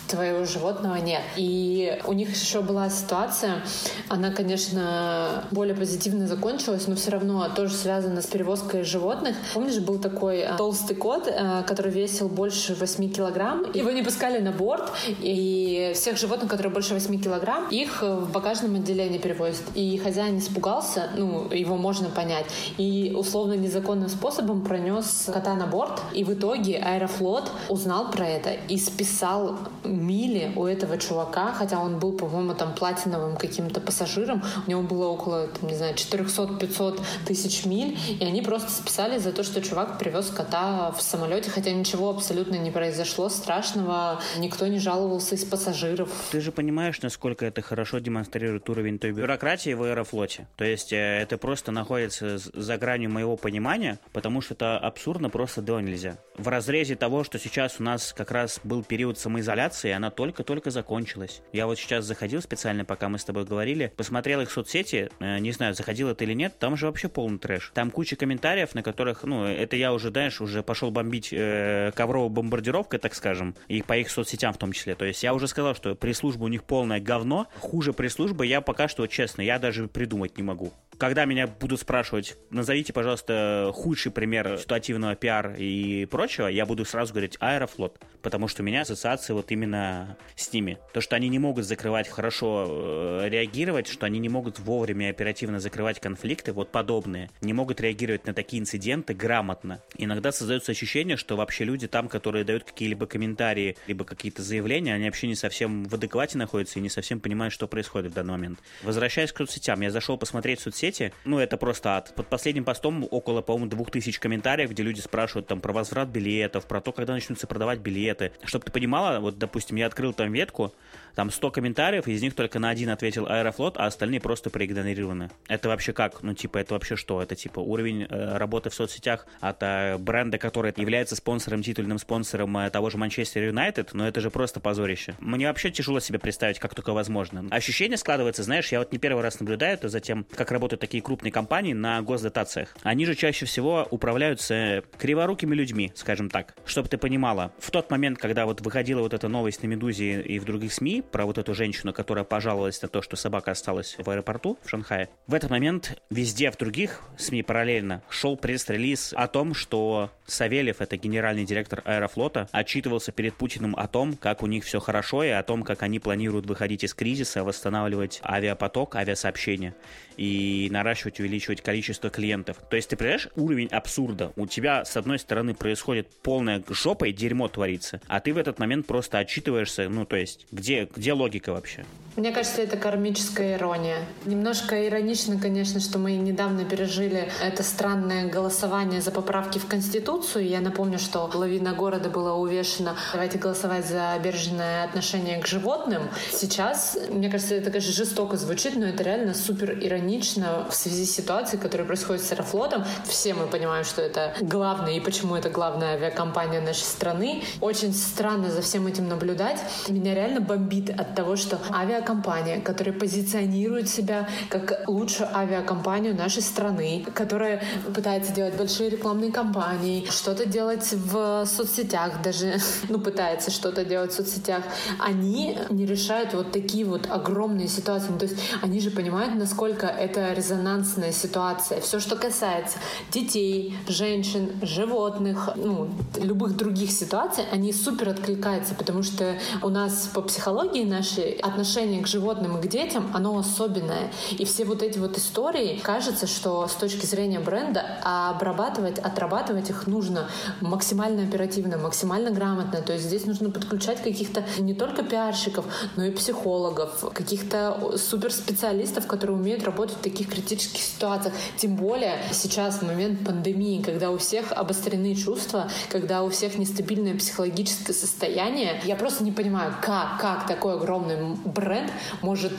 твоего 0.08 0.44
животного 0.44 0.96
нет. 0.96 1.22
И 1.36 2.00
у 2.04 2.12
них 2.12 2.34
еще 2.34 2.60
была 2.60 2.88
ситуация, 2.90 3.62
она, 4.08 4.30
конечно, 4.30 5.44
более 5.50 5.74
позитивно 5.74 6.26
закончилась, 6.26 6.86
но 6.86 6.96
все 6.96 7.10
равно 7.10 7.48
тоже 7.54 7.74
связана 7.74 8.22
с 8.22 8.26
перевозкой 8.26 8.84
животных. 8.84 9.36
Помнишь, 9.54 9.78
был 9.78 9.98
такой 9.98 10.38
э, 10.38 10.56
толстый 10.56 10.94
кот, 10.94 11.28
э, 11.28 11.62
который 11.66 11.92
весил 11.92 12.28
больше 12.28 12.74
8 12.74 13.12
килограмм. 13.12 13.70
Его 13.74 13.90
не 13.90 14.02
пускали 14.02 14.38
на 14.38 14.52
борт, 14.52 14.90
и 15.20 15.92
всех 15.94 16.16
животных, 16.18 16.50
которые 16.50 16.72
больше 16.72 16.94
8 16.94 17.20
килограмм, 17.20 17.68
их 17.70 18.02
в 18.02 18.30
багажном 18.32 18.76
отделении 18.76 19.18
перевозят. 19.18 19.62
И 19.74 19.98
хозяин 19.98 20.38
испугался, 20.38 21.10
ну, 21.16 21.50
его 21.52 21.76
можно 21.76 22.08
понять, 22.08 22.46
и 22.78 23.14
условно 23.16 23.54
незаконным 23.54 24.08
способом 24.08 24.62
пронес 24.62 25.28
кота 25.32 25.54
на 25.54 25.66
борт, 25.66 26.00
и 26.12 26.24
в 26.24 26.32
итоге 26.32 26.78
Аэрофлот 26.78 27.50
узнал 27.68 28.10
про 28.10 28.26
это 28.26 28.50
и 28.68 28.78
списал 28.78 29.58
мили 30.00 30.52
у 30.56 30.66
этого 30.66 30.98
чувака, 30.98 31.52
хотя 31.52 31.80
он 31.80 31.98
был, 31.98 32.12
по-моему, 32.12 32.54
там 32.54 32.74
платиновым 32.74 33.36
каким-то 33.36 33.80
пассажиром, 33.80 34.42
у 34.66 34.70
него 34.70 34.82
было 34.82 35.08
около, 35.08 35.48
там, 35.48 35.68
не 35.68 35.76
знаю, 35.76 35.94
400-500 35.94 37.00
тысяч 37.26 37.64
миль, 37.64 37.98
и 38.20 38.24
они 38.24 38.42
просто 38.42 38.70
списали 38.70 39.18
за 39.18 39.32
то, 39.32 39.42
что 39.42 39.60
чувак 39.60 39.98
привез 39.98 40.30
кота 40.30 40.92
в 40.92 41.02
самолете, 41.02 41.50
хотя 41.50 41.72
ничего 41.72 42.10
абсолютно 42.10 42.56
не 42.56 42.70
произошло 42.70 43.28
страшного, 43.28 44.20
никто 44.38 44.66
не 44.66 44.78
жаловался 44.78 45.34
из 45.34 45.44
пассажиров. 45.44 46.10
Ты 46.30 46.40
же 46.40 46.52
понимаешь, 46.52 47.00
насколько 47.02 47.46
это 47.46 47.62
хорошо 47.62 47.98
демонстрирует 47.98 48.68
уровень 48.68 48.98
той 48.98 49.12
бюрократии 49.12 49.74
в 49.74 49.82
аэрофлоте. 49.82 50.46
То 50.56 50.64
есть 50.64 50.92
э, 50.92 50.96
это 50.96 51.38
просто 51.38 51.72
находится 51.72 52.38
за 52.38 52.76
гранью 52.76 53.10
моего 53.10 53.36
понимания, 53.36 53.98
потому 54.12 54.40
что 54.40 54.54
это 54.54 54.78
абсурдно 54.78 55.30
просто 55.30 55.62
до 55.62 55.80
нельзя. 55.80 56.18
В 56.36 56.48
разрезе 56.48 56.96
того, 56.96 57.24
что 57.24 57.38
сейчас 57.38 57.76
у 57.80 57.82
нас 57.82 58.12
как 58.12 58.30
раз 58.30 58.60
был 58.64 58.82
период 58.82 59.18
самоизоляции, 59.18 59.87
и 59.88 59.92
она 59.92 60.10
только-только 60.10 60.70
закончилась. 60.70 61.42
Я 61.52 61.66
вот 61.66 61.78
сейчас 61.78 62.04
заходил 62.04 62.42
специально, 62.42 62.84
пока 62.84 63.08
мы 63.08 63.18
с 63.18 63.24
тобой 63.24 63.44
говорили, 63.44 63.92
посмотрел 63.96 64.40
их 64.40 64.50
соцсети, 64.50 65.10
э, 65.20 65.38
не 65.38 65.52
знаю, 65.52 65.74
заходил 65.74 66.08
это 66.08 66.24
или 66.24 66.34
нет, 66.34 66.58
там 66.58 66.76
же 66.76 66.86
вообще 66.86 67.08
полный 67.08 67.38
трэш. 67.38 67.72
Там 67.74 67.90
куча 67.90 68.16
комментариев, 68.16 68.74
на 68.74 68.82
которых, 68.82 69.24
ну, 69.24 69.44
это 69.44 69.76
я 69.76 69.92
уже, 69.92 70.10
знаешь, 70.10 70.40
уже 70.40 70.62
пошел 70.62 70.90
бомбить 70.90 71.30
э, 71.32 71.92
ковровой 71.94 72.30
бомбардировкой, 72.30 72.98
так 72.98 73.14
скажем, 73.14 73.54
и 73.68 73.82
по 73.82 73.96
их 73.96 74.10
соцсетям 74.10 74.52
в 74.52 74.58
том 74.58 74.72
числе. 74.72 74.94
То 74.94 75.04
есть 75.04 75.22
я 75.22 75.34
уже 75.34 75.48
сказал, 75.48 75.74
что 75.74 75.94
пресс-служба 75.94 76.44
у 76.44 76.48
них 76.48 76.64
полное 76.64 77.00
говно, 77.00 77.48
хуже 77.58 77.92
пресс-службы 77.92 78.46
я 78.46 78.60
пока 78.60 78.88
что, 78.88 79.06
честно, 79.06 79.42
я 79.42 79.58
даже 79.58 79.88
придумать 79.88 80.36
не 80.36 80.42
могу 80.42 80.72
когда 80.98 81.24
меня 81.24 81.46
будут 81.46 81.80
спрашивать, 81.80 82.36
назовите, 82.50 82.92
пожалуйста, 82.92 83.70
худший 83.72 84.10
пример 84.10 84.58
ситуативного 84.58 85.14
пиар 85.14 85.54
и 85.56 86.06
прочего, 86.06 86.48
я 86.48 86.66
буду 86.66 86.84
сразу 86.84 87.12
говорить 87.12 87.36
Аэрофлот, 87.40 87.98
потому 88.20 88.48
что 88.48 88.62
у 88.62 88.64
меня 88.64 88.82
ассоциация 88.82 89.34
вот 89.34 89.50
именно 89.52 90.16
с 90.34 90.52
ними. 90.52 90.78
То, 90.92 91.00
что 91.00 91.16
они 91.16 91.28
не 91.28 91.38
могут 91.38 91.64
закрывать 91.64 92.08
хорошо, 92.08 92.66
э, 92.68 93.28
реагировать, 93.28 93.86
что 93.86 94.06
они 94.06 94.18
не 94.18 94.28
могут 94.28 94.58
вовремя 94.58 95.10
оперативно 95.10 95.60
закрывать 95.60 96.00
конфликты, 96.00 96.52
вот 96.52 96.72
подобные, 96.72 97.30
не 97.40 97.52
могут 97.52 97.80
реагировать 97.80 98.26
на 98.26 98.34
такие 98.34 98.60
инциденты 98.60 99.14
грамотно. 99.14 99.80
Иногда 99.96 100.32
создается 100.32 100.72
ощущение, 100.72 101.16
что 101.16 101.36
вообще 101.36 101.64
люди 101.64 101.86
там, 101.86 102.08
которые 102.08 102.44
дают 102.44 102.64
какие-либо 102.64 103.06
комментарии, 103.06 103.76
либо 103.86 104.04
какие-то 104.04 104.42
заявления, 104.42 104.94
они 104.94 105.04
вообще 105.04 105.28
не 105.28 105.36
совсем 105.36 105.84
в 105.84 105.94
адеквате 105.94 106.38
находятся 106.38 106.80
и 106.80 106.82
не 106.82 106.90
совсем 106.90 107.20
понимают, 107.20 107.54
что 107.54 107.68
происходит 107.68 108.10
в 108.10 108.14
данный 108.14 108.32
момент. 108.32 108.58
Возвращаясь 108.82 109.32
к 109.32 109.38
соцсетям, 109.38 109.80
я 109.80 109.90
зашел 109.90 110.18
посмотреть 110.18 110.60
соцсети, 110.60 110.87
соцсети, 110.88 111.12
ну, 111.24 111.38
это 111.38 111.56
просто 111.56 111.96
ад. 111.96 112.12
Под 112.14 112.28
последним 112.28 112.64
постом 112.64 113.06
около, 113.10 113.42
по-моему, 113.42 113.68
двух 113.68 113.90
тысяч 113.90 114.18
комментариев, 114.18 114.70
где 114.70 114.82
люди 114.82 115.00
спрашивают 115.00 115.46
там 115.46 115.60
про 115.60 115.72
возврат 115.72 116.08
билетов, 116.08 116.66
про 116.66 116.80
то, 116.80 116.92
когда 116.92 117.12
начнутся 117.12 117.46
продавать 117.46 117.80
билеты. 117.80 118.32
Чтобы 118.44 118.64
ты 118.64 118.72
понимала, 118.72 119.20
вот, 119.20 119.38
допустим, 119.38 119.76
я 119.76 119.86
открыл 119.86 120.12
там 120.12 120.32
ветку, 120.32 120.74
там 121.18 121.32
100 121.32 121.50
комментариев, 121.50 122.06
из 122.06 122.22
них 122.22 122.36
только 122.36 122.60
на 122.60 122.68
один 122.70 122.90
ответил 122.90 123.26
Аэрофлот, 123.26 123.76
а 123.76 123.86
остальные 123.86 124.20
просто 124.20 124.50
проигнорированы. 124.50 125.30
Это 125.48 125.68
вообще 125.68 125.92
как? 125.92 126.22
Ну, 126.22 126.32
типа, 126.32 126.58
это 126.58 126.74
вообще 126.74 126.94
что? 126.94 127.20
Это, 127.20 127.34
типа, 127.34 127.58
уровень 127.58 128.06
э, 128.08 128.36
работы 128.36 128.70
в 128.70 128.74
соцсетях 128.74 129.26
от 129.40 129.56
э, 129.62 129.98
бренда, 129.98 130.38
который 130.38 130.72
является 130.76 131.16
спонсором, 131.16 131.64
титульным 131.64 131.98
спонсором 131.98 132.56
э, 132.58 132.70
того 132.70 132.88
же 132.88 132.98
Манчестер 132.98 133.42
Юнайтед, 133.42 133.94
но 133.94 134.06
это 134.06 134.20
же 134.20 134.30
просто 134.30 134.60
позорище. 134.60 135.16
Мне 135.18 135.48
вообще 135.48 135.72
тяжело 135.72 135.98
себе 135.98 136.20
представить, 136.20 136.60
как 136.60 136.76
только 136.76 136.92
возможно. 136.92 137.44
Ощущение 137.50 137.98
складывается, 137.98 138.44
знаешь, 138.44 138.70
я 138.70 138.78
вот 138.78 138.92
не 138.92 138.98
первый 138.98 139.24
раз 139.24 139.40
наблюдаю 139.40 139.74
это 139.74 139.88
за 139.88 139.98
тем, 139.98 140.24
как 140.36 140.52
работают 140.52 140.80
такие 140.80 141.02
крупные 141.02 141.32
компании 141.32 141.72
на 141.72 142.00
госдотациях. 142.00 142.76
Они 142.84 143.04
же 143.04 143.16
чаще 143.16 143.44
всего 143.44 143.88
управляются 143.90 144.84
криворукими 144.98 145.56
людьми, 145.56 145.90
скажем 145.96 146.30
так. 146.30 146.54
Чтобы 146.64 146.88
ты 146.88 146.96
понимала, 146.96 147.52
в 147.58 147.72
тот 147.72 147.90
момент, 147.90 148.18
когда 148.18 148.46
вот 148.46 148.60
выходила 148.60 149.00
вот 149.00 149.14
эта 149.14 149.26
новость 149.26 149.64
на 149.64 149.66
Медузе 149.66 150.20
и 150.20 150.38
в 150.38 150.44
других 150.44 150.72
СМИ, 150.72 151.02
про 151.10 151.26
вот 151.26 151.38
эту 151.38 151.54
женщину, 151.54 151.92
которая 151.92 152.24
пожаловалась 152.24 152.80
на 152.82 152.88
то, 152.88 153.02
что 153.02 153.16
собака 153.16 153.50
осталась 153.50 153.96
в 153.98 154.08
аэропорту 154.08 154.58
в 154.62 154.68
Шанхае. 154.68 155.08
В 155.26 155.34
этот 155.34 155.50
момент 155.50 156.00
везде 156.10 156.50
в 156.50 156.56
других 156.56 157.02
СМИ 157.16 157.42
параллельно 157.42 158.02
шел 158.08 158.36
пресс-релиз 158.36 159.14
о 159.16 159.28
том, 159.28 159.54
что 159.54 160.10
Савельев, 160.26 160.80
это 160.80 160.96
генеральный 160.96 161.44
директор 161.44 161.82
Аэрофлота, 161.84 162.48
отчитывался 162.52 163.12
перед 163.12 163.34
Путиным 163.34 163.74
о 163.76 163.86
том, 163.88 164.16
как 164.16 164.42
у 164.42 164.46
них 164.46 164.64
все 164.64 164.80
хорошо 164.80 165.24
и 165.24 165.28
о 165.28 165.42
том, 165.42 165.62
как 165.62 165.82
они 165.82 165.98
планируют 165.98 166.46
выходить 166.46 166.84
из 166.84 166.94
кризиса, 166.94 167.44
восстанавливать 167.44 168.20
авиапоток, 168.24 168.96
авиасообщение 168.96 169.74
и 170.16 170.68
наращивать, 170.70 171.20
увеличивать 171.20 171.62
количество 171.62 172.10
клиентов. 172.10 172.58
То 172.68 172.76
есть 172.76 172.90
ты 172.90 172.96
понимаешь 172.96 173.28
уровень 173.36 173.68
абсурда. 173.68 174.32
У 174.36 174.46
тебя, 174.46 174.84
с 174.84 174.96
одной 174.96 175.18
стороны, 175.18 175.54
происходит 175.54 176.08
полная 176.22 176.62
жопа 176.68 177.06
и 177.06 177.12
дерьмо 177.12 177.48
творится, 177.48 178.00
а 178.08 178.20
ты 178.20 178.34
в 178.34 178.38
этот 178.38 178.58
момент 178.58 178.86
просто 178.86 179.18
отчитываешься, 179.18 179.88
ну, 179.88 180.04
то 180.04 180.16
есть, 180.16 180.46
где, 180.50 180.87
где 180.96 181.12
логика 181.12 181.52
вообще? 181.52 181.84
Мне 182.18 182.32
кажется, 182.32 182.62
это 182.62 182.76
кармическая 182.76 183.54
ирония. 183.54 183.98
Немножко 184.24 184.88
иронично, 184.88 185.38
конечно, 185.38 185.78
что 185.78 186.00
мы 186.00 186.16
недавно 186.16 186.64
пережили 186.64 187.30
это 187.40 187.62
странное 187.62 188.28
голосование 188.28 189.00
за 189.00 189.12
поправки 189.12 189.60
в 189.60 189.66
Конституцию. 189.66 190.48
Я 190.48 190.60
напомню, 190.60 190.98
что 190.98 191.28
половина 191.28 191.74
города 191.74 192.10
была 192.10 192.34
увешана 192.34 192.96
«давайте 193.12 193.38
голосовать 193.38 193.86
за 193.86 194.18
бережное 194.20 194.82
отношение 194.82 195.38
к 195.38 195.46
животным». 195.46 196.08
Сейчас, 196.32 196.98
мне 197.08 197.30
кажется, 197.30 197.54
это, 197.54 197.70
конечно, 197.70 197.92
жестоко 197.92 198.36
звучит, 198.36 198.74
но 198.74 198.86
это 198.86 199.04
реально 199.04 199.32
супер 199.32 199.78
иронично 199.80 200.66
в 200.68 200.74
связи 200.74 201.06
с 201.06 201.14
ситуацией, 201.14 201.62
которая 201.62 201.86
происходит 201.86 202.24
с 202.24 202.32
Аэрофлотом. 202.32 202.84
Все 203.04 203.32
мы 203.32 203.46
понимаем, 203.46 203.84
что 203.84 204.02
это 204.02 204.34
главное 204.40 204.94
и 204.94 205.00
почему 205.00 205.36
это 205.36 205.50
главная 205.50 205.94
авиакомпания 205.94 206.60
нашей 206.60 206.82
страны. 206.82 207.44
Очень 207.60 207.94
странно 207.94 208.50
за 208.50 208.60
всем 208.60 208.88
этим 208.88 209.08
наблюдать. 209.08 209.60
Меня 209.86 210.16
реально 210.16 210.40
бомбит 210.40 210.90
от 210.90 211.14
того, 211.14 211.36
что 211.36 211.60
авиакомпания 211.70 212.07
авиакомпания, 212.08 212.60
которая 212.60 212.94
позиционирует 212.94 213.88
себя 213.88 214.28
как 214.48 214.84
лучшую 214.86 215.28
авиакомпанию 215.36 216.14
нашей 216.14 216.42
страны, 216.42 217.04
которая 217.14 217.62
пытается 217.94 218.32
делать 218.32 218.56
большие 218.56 218.90
рекламные 218.90 219.32
кампании, 219.32 220.06
что-то 220.10 220.46
делать 220.46 220.92
в 220.92 221.44
соцсетях, 221.46 222.22
даже, 222.22 222.54
ну, 222.88 222.98
пытается 222.98 223.50
что-то 223.50 223.84
делать 223.84 224.12
в 224.12 224.14
соцсетях, 224.14 224.62
они 224.98 225.58
не 225.70 225.86
решают 225.86 226.34
вот 226.34 226.52
такие 226.52 226.84
вот 226.84 227.08
огромные 227.10 227.68
ситуации. 227.68 228.08
Ну, 228.10 228.18
то 228.18 228.26
есть 228.26 228.38
они 228.62 228.80
же 228.80 228.90
понимают, 228.90 229.34
насколько 229.34 229.86
это 229.86 230.32
резонансная 230.32 231.12
ситуация. 231.12 231.80
Все, 231.80 232.00
что 232.00 232.16
касается 232.16 232.78
детей, 233.10 233.76
женщин, 233.88 234.50
животных, 234.62 235.50
ну, 235.56 235.90
любых 236.20 236.56
других 236.56 236.90
ситуаций, 236.90 237.44
они 237.52 237.72
супер 237.72 238.08
откликаются, 238.08 238.74
потому 238.74 239.02
что 239.02 239.34
у 239.62 239.68
нас 239.68 240.10
по 240.14 240.22
психологии 240.22 240.84
наши 240.84 241.38
отношения 241.42 241.97
отношение 241.98 242.02
к 242.02 242.06
животным 242.06 242.58
и 242.58 242.62
к 242.62 242.68
детям, 242.68 243.10
оно 243.14 243.38
особенное. 243.38 244.10
И 244.38 244.44
все 244.44 244.64
вот 244.64 244.82
эти 244.82 244.98
вот 244.98 245.18
истории, 245.18 245.80
кажется, 245.82 246.26
что 246.26 246.66
с 246.66 246.74
точки 246.74 247.06
зрения 247.06 247.40
бренда 247.40 247.82
обрабатывать, 248.02 248.98
отрабатывать 248.98 249.70
их 249.70 249.86
нужно 249.86 250.28
максимально 250.60 251.22
оперативно, 251.22 251.78
максимально 251.78 252.30
грамотно. 252.30 252.82
То 252.82 252.92
есть 252.92 253.06
здесь 253.06 253.26
нужно 253.26 253.50
подключать 253.50 254.02
каких-то 254.02 254.44
не 254.58 254.74
только 254.74 255.02
пиарщиков, 255.02 255.64
но 255.96 256.04
и 256.04 256.10
психологов, 256.10 257.04
каких-то 257.12 257.96
суперспециалистов, 257.96 259.06
которые 259.06 259.36
умеют 259.36 259.64
работать 259.64 259.96
в 259.96 260.00
таких 260.00 260.28
критических 260.28 260.82
ситуациях. 260.82 261.34
Тем 261.56 261.76
более 261.76 262.18
сейчас, 262.32 262.78
в 262.78 262.82
момент 262.82 263.24
пандемии, 263.24 263.82
когда 263.82 264.10
у 264.10 264.16
всех 264.18 264.52
обострены 264.52 265.14
чувства, 265.14 265.68
когда 265.90 266.22
у 266.22 266.28
всех 266.28 266.58
нестабильное 266.58 267.16
психологическое 267.16 267.92
состояние, 267.92 268.80
я 268.84 268.96
просто 268.96 269.24
не 269.24 269.32
понимаю, 269.32 269.74
как, 269.82 270.20
как 270.20 270.46
такой 270.46 270.74
огромный 270.74 271.36
бренд 271.44 271.87
может 272.22 272.52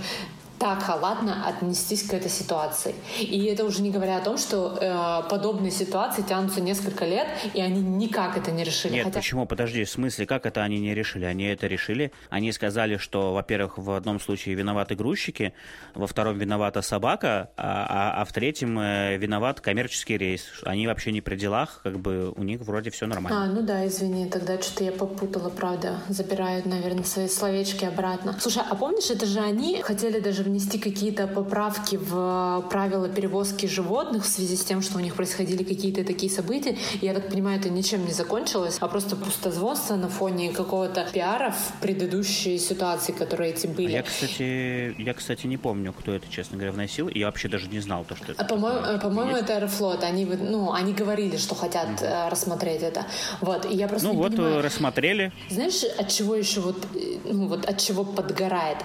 так 0.60 0.84
халатно 0.84 1.48
отнестись 1.48 2.04
к 2.04 2.14
этой 2.14 2.30
ситуации. 2.30 2.94
И 3.18 3.46
это 3.46 3.64
уже 3.64 3.82
не 3.82 3.92
говоря 3.92 4.18
о 4.18 4.22
том, 4.22 4.38
что 4.38 4.78
э, 4.80 5.30
подобные 5.30 5.72
ситуации 5.72 6.22
тянутся 6.22 6.60
несколько 6.60 7.06
лет, 7.06 7.28
и 7.54 7.62
они 7.62 7.82
никак 7.82 8.38
это 8.38 8.52
не 8.52 8.64
решили. 8.64 8.94
Нет, 8.94 9.06
Хотя... 9.06 9.20
почему? 9.20 9.46
Подожди, 9.46 9.86
в 9.86 9.90
смысле, 9.90 10.26
как 10.26 10.46
это 10.46 10.62
они 10.62 10.80
не 10.80 10.94
решили? 10.94 11.26
Они 11.26 11.46
это 11.46 11.68
решили. 11.68 12.12
Они 12.30 12.52
сказали, 12.52 12.98
что, 12.98 13.34
во-первых, 13.34 13.78
в 13.78 13.92
одном 13.92 14.20
случае 14.20 14.56
виноваты 14.56 14.96
грузчики, 14.96 15.54
во 15.96 16.08
втором 16.08 16.38
виновата 16.38 16.82
собака, 16.82 17.50
а, 17.56 17.86
а, 17.90 18.22
а 18.22 18.26
в 18.26 18.34
третьем 18.34 18.78
э, 18.80 19.18
виноват 19.18 19.62
коммерческий 19.62 20.18
рейс. 20.18 20.46
Они 20.64 20.88
вообще 20.88 21.14
не 21.14 21.22
при 21.22 21.38
делах, 21.38 21.80
как 21.84 22.00
бы 22.00 22.34
у 22.36 22.44
них 22.44 22.60
вроде 22.62 22.90
все 22.90 23.06
нормально. 23.06 23.44
А, 23.44 23.48
ну 23.48 23.62
да, 23.62 23.88
извини, 23.88 24.30
тогда 24.30 24.62
что-то 24.62 24.84
я 24.84 24.92
попутала, 24.92 25.50
правда. 25.50 26.00
Забирают, 26.10 26.66
наверное, 26.66 27.06
свои 27.06 27.30
словечки 27.30 27.86
обратно. 27.86 28.36
Слушай, 28.40 28.64
а 28.70 28.76
помнишь, 28.76 29.10
это 29.10 29.26
же 29.26 29.40
они 29.40 29.82
хотели 29.82 30.20
даже 30.20 30.49
внести 30.50 30.80
какие-то 30.80 31.28
поправки 31.28 31.96
в 31.96 32.66
правила 32.70 33.08
перевозки 33.08 33.66
животных 33.66 34.24
в 34.24 34.28
связи 34.28 34.56
с 34.56 34.64
тем, 34.64 34.82
что 34.82 34.98
у 34.98 35.02
них 35.02 35.16
происходили 35.16 35.64
какие-то 35.64 36.04
такие 36.04 36.32
события. 36.32 36.78
И 37.02 37.06
я 37.06 37.14
так 37.14 37.30
понимаю, 37.30 37.60
это 37.60 37.70
ничем 37.70 38.06
не 38.06 38.12
закончилось, 38.12 38.78
а 38.80 38.88
просто 38.88 39.16
пустозвонство 39.16 39.96
на 39.96 40.10
фоне 40.10 40.52
какого-то 40.52 41.08
пиара 41.14 41.52
в 41.52 41.82
предыдущей 41.82 42.58
ситуации, 42.58 43.12
которые 43.12 43.52
эти 43.52 43.68
были. 43.68 43.92
Я, 43.92 44.04
кстати, 44.04 44.96
я, 44.98 45.14
кстати, 45.14 45.48
не 45.48 45.58
помню, 45.58 45.94
кто 45.94 46.14
это, 46.14 46.28
честно 46.30 46.58
говоря, 46.58 46.72
вносил. 46.72 47.10
Я 47.10 47.28
вообще 47.28 47.48
даже 47.48 47.68
не 47.68 47.80
знал, 47.80 48.06
то, 48.06 48.16
что 48.16 48.32
это. 48.32 48.42
А, 48.42 48.46
по-моему, 48.46 49.00
по-моему 49.00 49.36
это 49.36 49.56
Аэрофлот. 49.56 50.04
Они, 50.04 50.26
ну, 50.26 50.74
они 50.74 50.94
говорили, 50.94 51.38
что 51.38 51.56
хотят 51.56 51.88
mm-hmm. 52.02 52.30
рассмотреть 52.30 52.82
это. 52.82 53.06
Вот. 53.42 53.66
И 53.66 53.76
я 53.76 53.88
просто 53.88 54.08
ну 54.08 54.16
вот, 54.16 54.32
понимаю. 54.32 54.62
рассмотрели. 54.62 55.32
Знаешь, 55.50 55.84
от 55.98 56.10
чего 56.10 56.36
еще 56.36 56.60
вот, 56.62 56.88
ну, 57.26 57.48
вот 57.48 57.66
от 57.66 57.78
чего 57.78 58.04
подгорает? 58.04 58.78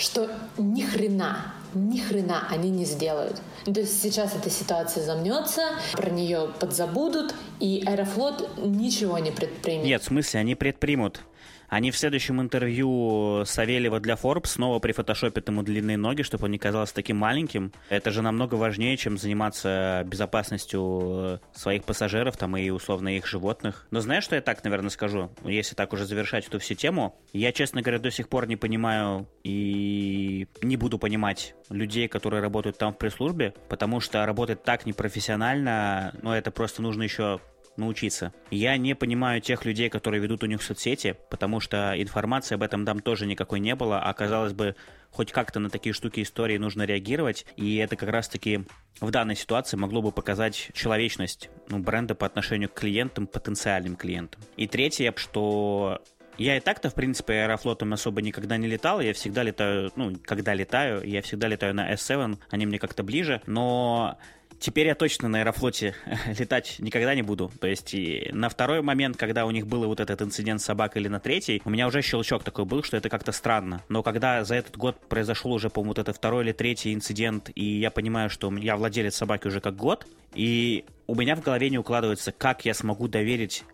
Что 0.00 0.30
ни 0.58 0.82
хрена, 0.82 1.54
ни 1.74 1.98
хрена 1.98 2.46
они 2.50 2.70
не 2.70 2.84
сделают. 2.84 3.40
То 3.64 3.80
есть 3.80 4.02
сейчас 4.02 4.34
эта 4.34 4.50
ситуация 4.50 5.04
замнется, 5.04 5.62
про 5.92 6.10
нее 6.10 6.48
подзабудут, 6.58 7.34
и 7.60 7.82
Аэрофлот 7.86 8.58
ничего 8.58 9.18
не 9.18 9.30
предпримет. 9.30 9.84
Нет, 9.84 10.02
в 10.02 10.06
смысле, 10.06 10.40
они 10.40 10.54
предпримут. 10.54 11.20
Они 11.70 11.92
в 11.92 11.96
следующем 11.96 12.40
интервью 12.40 13.44
Савельева 13.46 14.00
для 14.00 14.14
Forbes 14.14 14.48
снова 14.48 14.80
прифотошопят 14.80 15.48
ему 15.48 15.62
длинные 15.62 15.96
ноги, 15.96 16.22
чтобы 16.22 16.46
он 16.46 16.50
не 16.50 16.58
казался 16.58 16.92
таким 16.92 17.16
маленьким. 17.16 17.72
Это 17.88 18.10
же 18.10 18.22
намного 18.22 18.56
важнее, 18.56 18.96
чем 18.96 19.16
заниматься 19.16 20.02
безопасностью 20.04 21.40
своих 21.52 21.84
пассажиров 21.84 22.36
там 22.36 22.56
и 22.56 22.70
условно 22.70 23.16
их 23.16 23.24
животных. 23.28 23.86
Но 23.92 24.00
знаешь, 24.00 24.24
что 24.24 24.34
я 24.34 24.42
так, 24.42 24.64
наверное, 24.64 24.90
скажу? 24.90 25.30
Если 25.44 25.76
так 25.76 25.92
уже 25.92 26.06
завершать 26.06 26.48
эту 26.48 26.58
всю 26.58 26.74
тему, 26.74 27.16
я, 27.32 27.52
честно 27.52 27.82
говоря, 27.82 28.00
до 28.00 28.10
сих 28.10 28.28
пор 28.28 28.48
не 28.48 28.56
понимаю 28.56 29.28
и 29.44 30.48
не 30.62 30.76
буду 30.76 30.98
понимать 30.98 31.54
людей, 31.68 32.08
которые 32.08 32.42
работают 32.42 32.78
там 32.78 32.92
в 32.92 32.98
пресс-службе, 32.98 33.54
потому 33.68 34.00
что 34.00 34.26
работать 34.26 34.64
так 34.64 34.86
непрофессионально, 34.86 36.12
ну, 36.20 36.32
это 36.32 36.50
просто 36.50 36.82
нужно 36.82 37.04
еще 37.04 37.38
научиться. 37.80 38.32
Я 38.50 38.76
не 38.76 38.94
понимаю 38.94 39.40
тех 39.40 39.64
людей, 39.64 39.88
которые 39.88 40.20
ведут 40.20 40.44
у 40.44 40.46
них 40.46 40.62
соцсети, 40.62 41.16
потому 41.30 41.60
что 41.60 41.94
информации 42.00 42.54
об 42.54 42.62
этом 42.62 42.84
там 42.84 43.00
тоже 43.00 43.26
никакой 43.26 43.60
не 43.60 43.74
было, 43.74 44.00
а 44.00 44.12
казалось 44.14 44.52
бы, 44.52 44.76
хоть 45.10 45.32
как-то 45.32 45.58
на 45.58 45.70
такие 45.70 45.92
штуки 45.92 46.22
истории 46.22 46.58
нужно 46.58 46.84
реагировать, 46.84 47.46
и 47.56 47.76
это 47.76 47.96
как 47.96 48.10
раз-таки 48.10 48.64
в 49.00 49.10
данной 49.10 49.34
ситуации 49.34 49.76
могло 49.76 50.02
бы 50.02 50.12
показать 50.12 50.70
человечность 50.72 51.50
ну, 51.68 51.78
бренда 51.78 52.14
по 52.14 52.26
отношению 52.26 52.68
к 52.68 52.74
клиентам, 52.74 53.26
потенциальным 53.26 53.96
клиентам. 53.96 54.40
И 54.56 54.66
третье, 54.66 55.12
что 55.16 56.02
я 56.40 56.56
и 56.56 56.60
так-то, 56.60 56.88
в 56.88 56.94
принципе, 56.94 57.34
аэрофлотом 57.42 57.92
особо 57.92 58.22
никогда 58.22 58.56
не 58.56 58.66
летал. 58.66 59.00
Я 59.00 59.12
всегда 59.12 59.42
летаю, 59.42 59.92
ну, 59.96 60.14
когда 60.24 60.54
летаю, 60.54 61.06
я 61.06 61.20
всегда 61.20 61.48
летаю 61.48 61.74
на 61.74 61.92
S7, 61.92 62.38
они 62.50 62.64
мне 62.64 62.78
как-то 62.78 63.02
ближе. 63.02 63.42
Но 63.46 64.18
теперь 64.60 64.86
я 64.86 64.94
точно 64.94 65.28
на 65.28 65.40
Аэрофлоте 65.40 65.94
летать 66.38 66.76
никогда 66.78 67.14
не 67.14 67.22
буду. 67.22 67.50
То 67.60 67.66
есть 67.66 67.92
и 67.94 68.28
на 68.32 68.48
второй 68.48 68.82
момент, 68.82 69.16
когда 69.16 69.46
у 69.46 69.50
них 69.50 69.66
был 69.66 69.86
вот 69.86 69.98
этот 69.98 70.22
инцидент 70.22 70.60
с 70.60 70.64
собакой 70.64 71.02
или 71.02 71.08
на 71.08 71.18
третий, 71.18 71.60
у 71.64 71.70
меня 71.70 71.88
уже 71.88 72.02
щелчок 72.02 72.44
такой 72.44 72.66
был, 72.66 72.82
что 72.84 72.96
это 72.96 73.08
как-то 73.08 73.32
странно. 73.32 73.82
Но 73.88 74.02
когда 74.02 74.44
за 74.44 74.54
этот 74.54 74.76
год 74.76 75.00
произошел 75.08 75.52
уже, 75.52 75.70
по-моему, 75.70 75.90
вот 75.90 75.98
это 75.98 76.12
второй 76.12 76.44
или 76.44 76.52
третий 76.52 76.94
инцидент, 76.94 77.50
и 77.54 77.80
я 77.80 77.90
понимаю, 77.90 78.30
что 78.30 78.54
я 78.56 78.76
владелец 78.76 79.16
собаки 79.16 79.48
уже 79.48 79.60
как 79.60 79.74
год, 79.74 80.06
и 80.34 80.84
у 81.06 81.14
меня 81.14 81.34
в 81.34 81.42
голове 81.42 81.70
не 81.70 81.78
укладывается, 81.78 82.30
как 82.30 82.64
я 82.64 82.74
смогу 82.74 83.08
доверить 83.08 83.64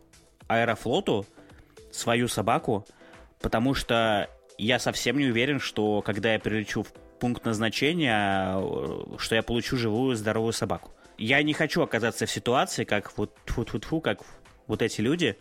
Аэрофлоту 0.49 1.27
свою 1.91 2.29
собаку, 2.29 2.87
потому 3.41 3.75
что 3.75 4.31
я 4.59 4.79
совсем 4.79 5.19
не 5.19 5.27
уверен, 5.27 5.61
что 5.61 6.01
когда 6.03 6.33
я 6.33 6.39
прилечу 6.39 6.83
в 6.83 6.93
пункт 7.19 7.45
назначения, 7.45 8.55
э, 8.57 9.17
что 9.19 9.35
я 9.35 9.43
получу 9.43 9.77
живую, 9.77 10.17
здоровую 10.17 10.53
собаку. 10.53 10.93
Я 11.19 11.43
не 11.43 11.53
хочу 11.53 11.83
оказаться 11.83 12.27
в 12.27 12.31
ситуации, 12.31 12.85
как 12.85 13.17
вот 13.17 13.35
тьфу 13.47 13.63
-тьфу 13.63 13.81
-тьфу, 13.81 14.01
как 14.01 14.21
вот 14.67 14.83
эти 14.83 15.01
люди, 15.01 15.37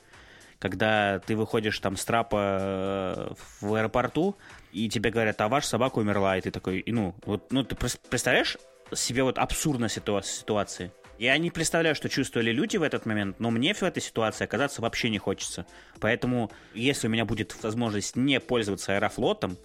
когда 0.60 1.20
ты 1.20 1.36
выходишь 1.36 1.80
там 1.80 1.98
с 1.98 2.06
трапа 2.06 2.58
э, 2.60 3.34
в 3.62 3.74
аэропорту, 3.74 4.36
и 4.72 4.90
тебе 4.90 5.10
говорят, 5.10 5.40
а 5.42 5.48
ваша 5.48 5.68
собака 5.68 6.00
умерла, 6.00 6.38
и 6.38 6.42
ты 6.42 6.52
такой, 6.52 6.80
и 6.80 6.92
ну, 6.92 7.16
вот, 7.26 7.52
ну, 7.52 7.64
ты 7.64 7.76
представляешь 7.76 8.58
себе 8.94 9.24
вот 9.24 9.38
абсурдность 9.38 9.96
ситуации? 9.96 10.92
Я 11.18 11.38
не 11.38 11.50
представляю, 11.50 11.96
что 11.96 12.10
чувствовали 12.10 12.52
люди 12.52 12.76
в 12.76 12.84
этот 12.84 13.06
момент, 13.06 13.40
но 13.40 13.50
мне 13.50 13.74
в 13.74 13.84
этой 13.84 14.02
ситуации 14.02 14.44
оказаться 14.44 14.82
вообще 14.82 15.10
не 15.10 15.18
хочется. 15.18 15.66
Поэтому, 16.02 16.52
если 16.74 17.08
у 17.08 17.10
меня 17.10 17.24
будет 17.24 17.56
возможность 17.64 18.18
не 18.18 18.40
пользоваться 18.42 18.96
аэрофлотом, 18.96 19.58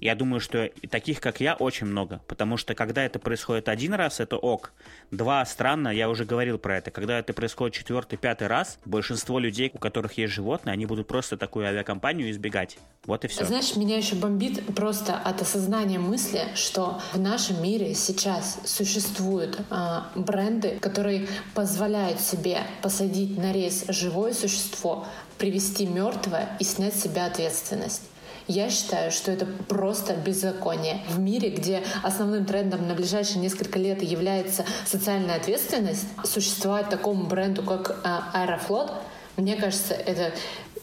я 0.00 0.14
думаю, 0.14 0.40
что 0.40 0.70
таких, 0.90 1.20
как 1.20 1.40
я, 1.40 1.54
очень 1.54 1.86
много. 1.86 2.20
Потому 2.26 2.56
что 2.56 2.74
когда 2.74 3.04
это 3.04 3.18
происходит 3.18 3.68
один 3.68 3.94
раз, 3.94 4.20
это 4.20 4.36
ок. 4.36 4.72
Два, 5.10 5.44
странно, 5.44 5.88
я 5.88 6.08
уже 6.08 6.24
говорил 6.24 6.58
про 6.58 6.78
это. 6.78 6.90
Когда 6.90 7.18
это 7.18 7.32
происходит 7.32 7.74
четвертый, 7.74 8.16
пятый 8.16 8.46
раз, 8.46 8.78
большинство 8.84 9.38
людей, 9.38 9.70
у 9.72 9.78
которых 9.78 10.18
есть 10.18 10.32
животные, 10.32 10.72
они 10.72 10.86
будут 10.86 11.06
просто 11.06 11.36
такую 11.36 11.66
авиакомпанию 11.66 12.30
избегать. 12.30 12.78
Вот 13.06 13.24
и 13.24 13.28
все. 13.28 13.44
Знаешь, 13.44 13.74
меня 13.76 13.96
еще 13.96 14.14
бомбит 14.14 14.64
просто 14.74 15.16
от 15.16 15.40
осознания 15.42 15.98
мысли, 15.98 16.42
что 16.54 17.00
в 17.12 17.18
нашем 17.18 17.62
мире 17.62 17.94
сейчас 17.94 18.60
существуют 18.64 19.58
э, 19.70 20.00
бренды, 20.14 20.78
которые 20.80 21.26
позволяют 21.54 22.20
себе 22.20 22.58
посадить 22.82 23.36
на 23.38 23.52
рейс 23.52 23.84
живое 23.88 24.32
существо, 24.32 25.06
привести 25.38 25.86
мертвое 25.86 26.56
и 26.58 26.64
снять 26.64 26.94
с 26.94 27.02
себя 27.02 27.26
ответственность. 27.26 28.02
Я 28.48 28.70
считаю, 28.70 29.12
что 29.12 29.30
это 29.30 29.46
просто 29.46 30.14
беззаконие. 30.14 31.02
В 31.08 31.18
мире, 31.18 31.50
где 31.50 31.82
основным 32.02 32.46
трендом 32.46 32.88
на 32.88 32.94
ближайшие 32.94 33.40
несколько 33.40 33.78
лет 33.78 34.02
является 34.02 34.64
социальная 34.86 35.36
ответственность, 35.36 36.06
существовать 36.24 36.88
такому 36.88 37.26
бренду, 37.26 37.62
как 37.62 38.00
Аэрофлот, 38.32 38.92
мне 39.36 39.54
кажется, 39.56 39.92
это 39.92 40.32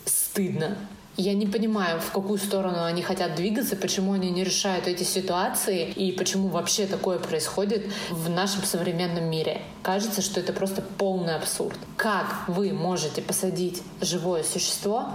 стыдно. 0.05 0.77
Я 1.17 1.33
не 1.33 1.47
понимаю, 1.47 2.01
в 2.01 2.11
какую 2.11 2.37
сторону 2.37 2.83
они 2.83 3.01
хотят 3.01 3.35
двигаться, 3.35 3.75
почему 3.77 4.13
они 4.13 4.31
не 4.31 4.43
решают 4.43 4.85
эти 4.85 5.03
ситуации 5.03 5.89
и 5.89 6.11
почему 6.11 6.49
вообще 6.49 6.85
такое 6.85 7.19
происходит 7.19 7.85
в 8.11 8.29
нашем 8.29 8.63
современном 8.63 9.23
мире. 9.25 9.61
Кажется, 9.81 10.21
что 10.21 10.41
это 10.41 10.51
просто 10.51 10.81
полный 10.81 11.35
абсурд. 11.35 11.79
Как 11.95 12.43
вы 12.47 12.73
можете 12.73 13.21
посадить 13.21 13.81
живое 14.01 14.43
существо 14.43 15.13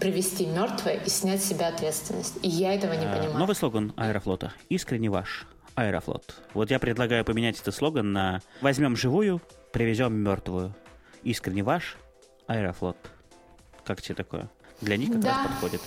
привести 0.00 0.46
мертвое 0.46 0.94
и 0.94 1.08
снять 1.08 1.42
с 1.42 1.46
себя 1.46 1.68
ответственность. 1.68 2.36
И 2.42 2.48
я 2.48 2.74
этого 2.74 2.92
не 2.92 3.06
а, 3.06 3.16
понимаю. 3.16 3.38
Новый 3.38 3.54
слоган 3.54 3.92
Аэрофлота. 3.96 4.52
Искренне 4.68 5.10
ваш. 5.10 5.46
Аэрофлот. 5.74 6.34
Вот 6.54 6.70
я 6.70 6.78
предлагаю 6.78 7.24
поменять 7.24 7.60
этот 7.60 7.74
слоган 7.74 8.12
на 8.12 8.40
«Возьмем 8.62 8.96
живую, 8.96 9.42
привезем 9.72 10.14
мертвую». 10.14 10.74
Искренне 11.22 11.62
ваш. 11.62 11.96
Аэрофлот. 12.46 12.96
Как 13.84 14.00
тебе 14.00 14.14
такое? 14.14 14.48
Для 14.80 14.96
них 14.96 15.12
как 15.12 15.20
да. 15.20 15.28
раз 15.28 15.46
подходит. 15.48 15.80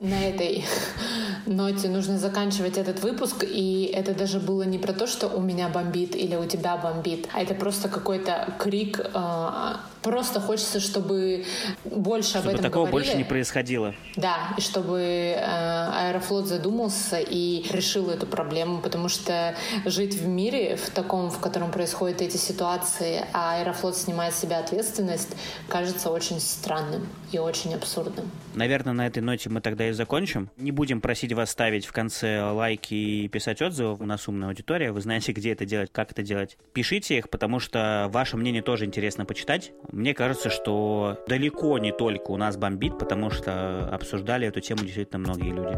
На 0.00 0.24
этой 0.24 0.64
ноте 1.46 1.88
нужно 1.88 2.18
заканчивать 2.18 2.78
этот 2.78 3.02
выпуск, 3.02 3.44
и 3.46 3.84
это 3.94 4.14
даже 4.14 4.40
было 4.40 4.62
не 4.62 4.78
про 4.78 4.94
то, 4.94 5.06
что 5.06 5.28
у 5.28 5.40
меня 5.40 5.68
бомбит 5.68 6.16
или 6.16 6.36
у 6.36 6.46
тебя 6.46 6.76
бомбит, 6.78 7.28
а 7.34 7.42
это 7.42 7.54
просто 7.54 7.88
какой-то 7.88 8.54
крик 8.58 8.98
э, 8.98 9.74
Просто 10.02 10.40
хочется, 10.40 10.80
чтобы 10.80 11.44
больше 11.84 12.30
чтобы 12.30 12.48
об 12.48 12.54
этом 12.54 12.62
такого 12.62 12.86
говорили. 12.86 13.08
больше 13.08 13.18
не 13.18 13.24
происходило. 13.24 13.94
Да, 14.16 14.54
и 14.56 14.60
чтобы 14.60 14.98
э, 14.98 15.36
Аэрофлот 15.40 16.46
задумался 16.46 17.18
и 17.18 17.64
решил 17.70 18.10
эту 18.10 18.26
проблему, 18.26 18.80
потому 18.80 19.08
что 19.08 19.54
жить 19.84 20.14
в 20.14 20.26
мире, 20.26 20.76
в 20.76 20.90
таком, 20.90 21.30
в 21.30 21.38
котором 21.38 21.70
происходят 21.70 22.22
эти 22.22 22.36
ситуации, 22.36 23.24
а 23.32 23.58
Аэрофлот 23.58 23.96
снимает 23.96 24.34
с 24.34 24.40
себя 24.40 24.58
ответственность, 24.58 25.36
кажется 25.68 26.10
очень 26.10 26.40
странным 26.40 27.06
и 27.32 27.38
очень 27.38 27.74
абсурдным. 27.74 28.30
Наверное, 28.54 28.92
на 28.92 29.06
этой 29.06 29.20
ноте 29.20 29.48
мы 29.50 29.60
тогда 29.60 29.88
и 29.88 29.92
закончим. 29.92 30.50
Не 30.56 30.72
будем 30.72 31.00
просить 31.00 31.32
вас 31.32 31.50
ставить 31.50 31.86
в 31.86 31.92
конце 31.92 32.42
лайки 32.42 32.94
и 32.94 33.28
писать 33.28 33.62
отзывы. 33.62 34.02
У 34.02 34.06
нас 34.06 34.26
умная 34.28 34.48
аудитория. 34.48 34.92
Вы 34.92 35.00
знаете, 35.00 35.32
где 35.32 35.52
это 35.52 35.64
делать, 35.64 35.90
как 35.92 36.10
это 36.12 36.22
делать. 36.22 36.56
Пишите 36.72 37.18
их, 37.18 37.30
потому 37.30 37.60
что 37.60 38.08
ваше 38.10 38.36
мнение 38.36 38.62
тоже 38.62 38.84
интересно 38.86 39.24
почитать. 39.24 39.72
Мне 39.92 40.14
кажется, 40.14 40.50
что 40.50 41.18
далеко 41.26 41.78
не 41.78 41.90
только 41.90 42.30
у 42.30 42.36
нас 42.36 42.56
бомбит, 42.56 42.96
потому 42.98 43.30
что 43.30 43.88
обсуждали 43.92 44.46
эту 44.46 44.60
тему 44.60 44.82
действительно 44.82 45.18
многие 45.18 45.50
люди. 45.50 45.76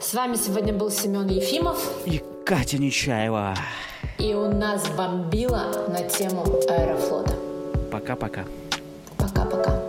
С 0.00 0.14
вами 0.14 0.36
сегодня 0.36 0.72
был 0.72 0.90
Семен 0.90 1.28
Ефимов 1.28 1.78
и 2.06 2.22
Катя 2.46 2.78
Нечаева. 2.78 3.54
И 4.18 4.34
у 4.34 4.48
нас 4.48 4.88
бомбило 4.96 5.86
на 5.88 6.02
тему 6.08 6.44
Аэрофлота. 6.68 7.34
Пока-пока. 7.90 8.44
Пока-пока. 9.18 9.82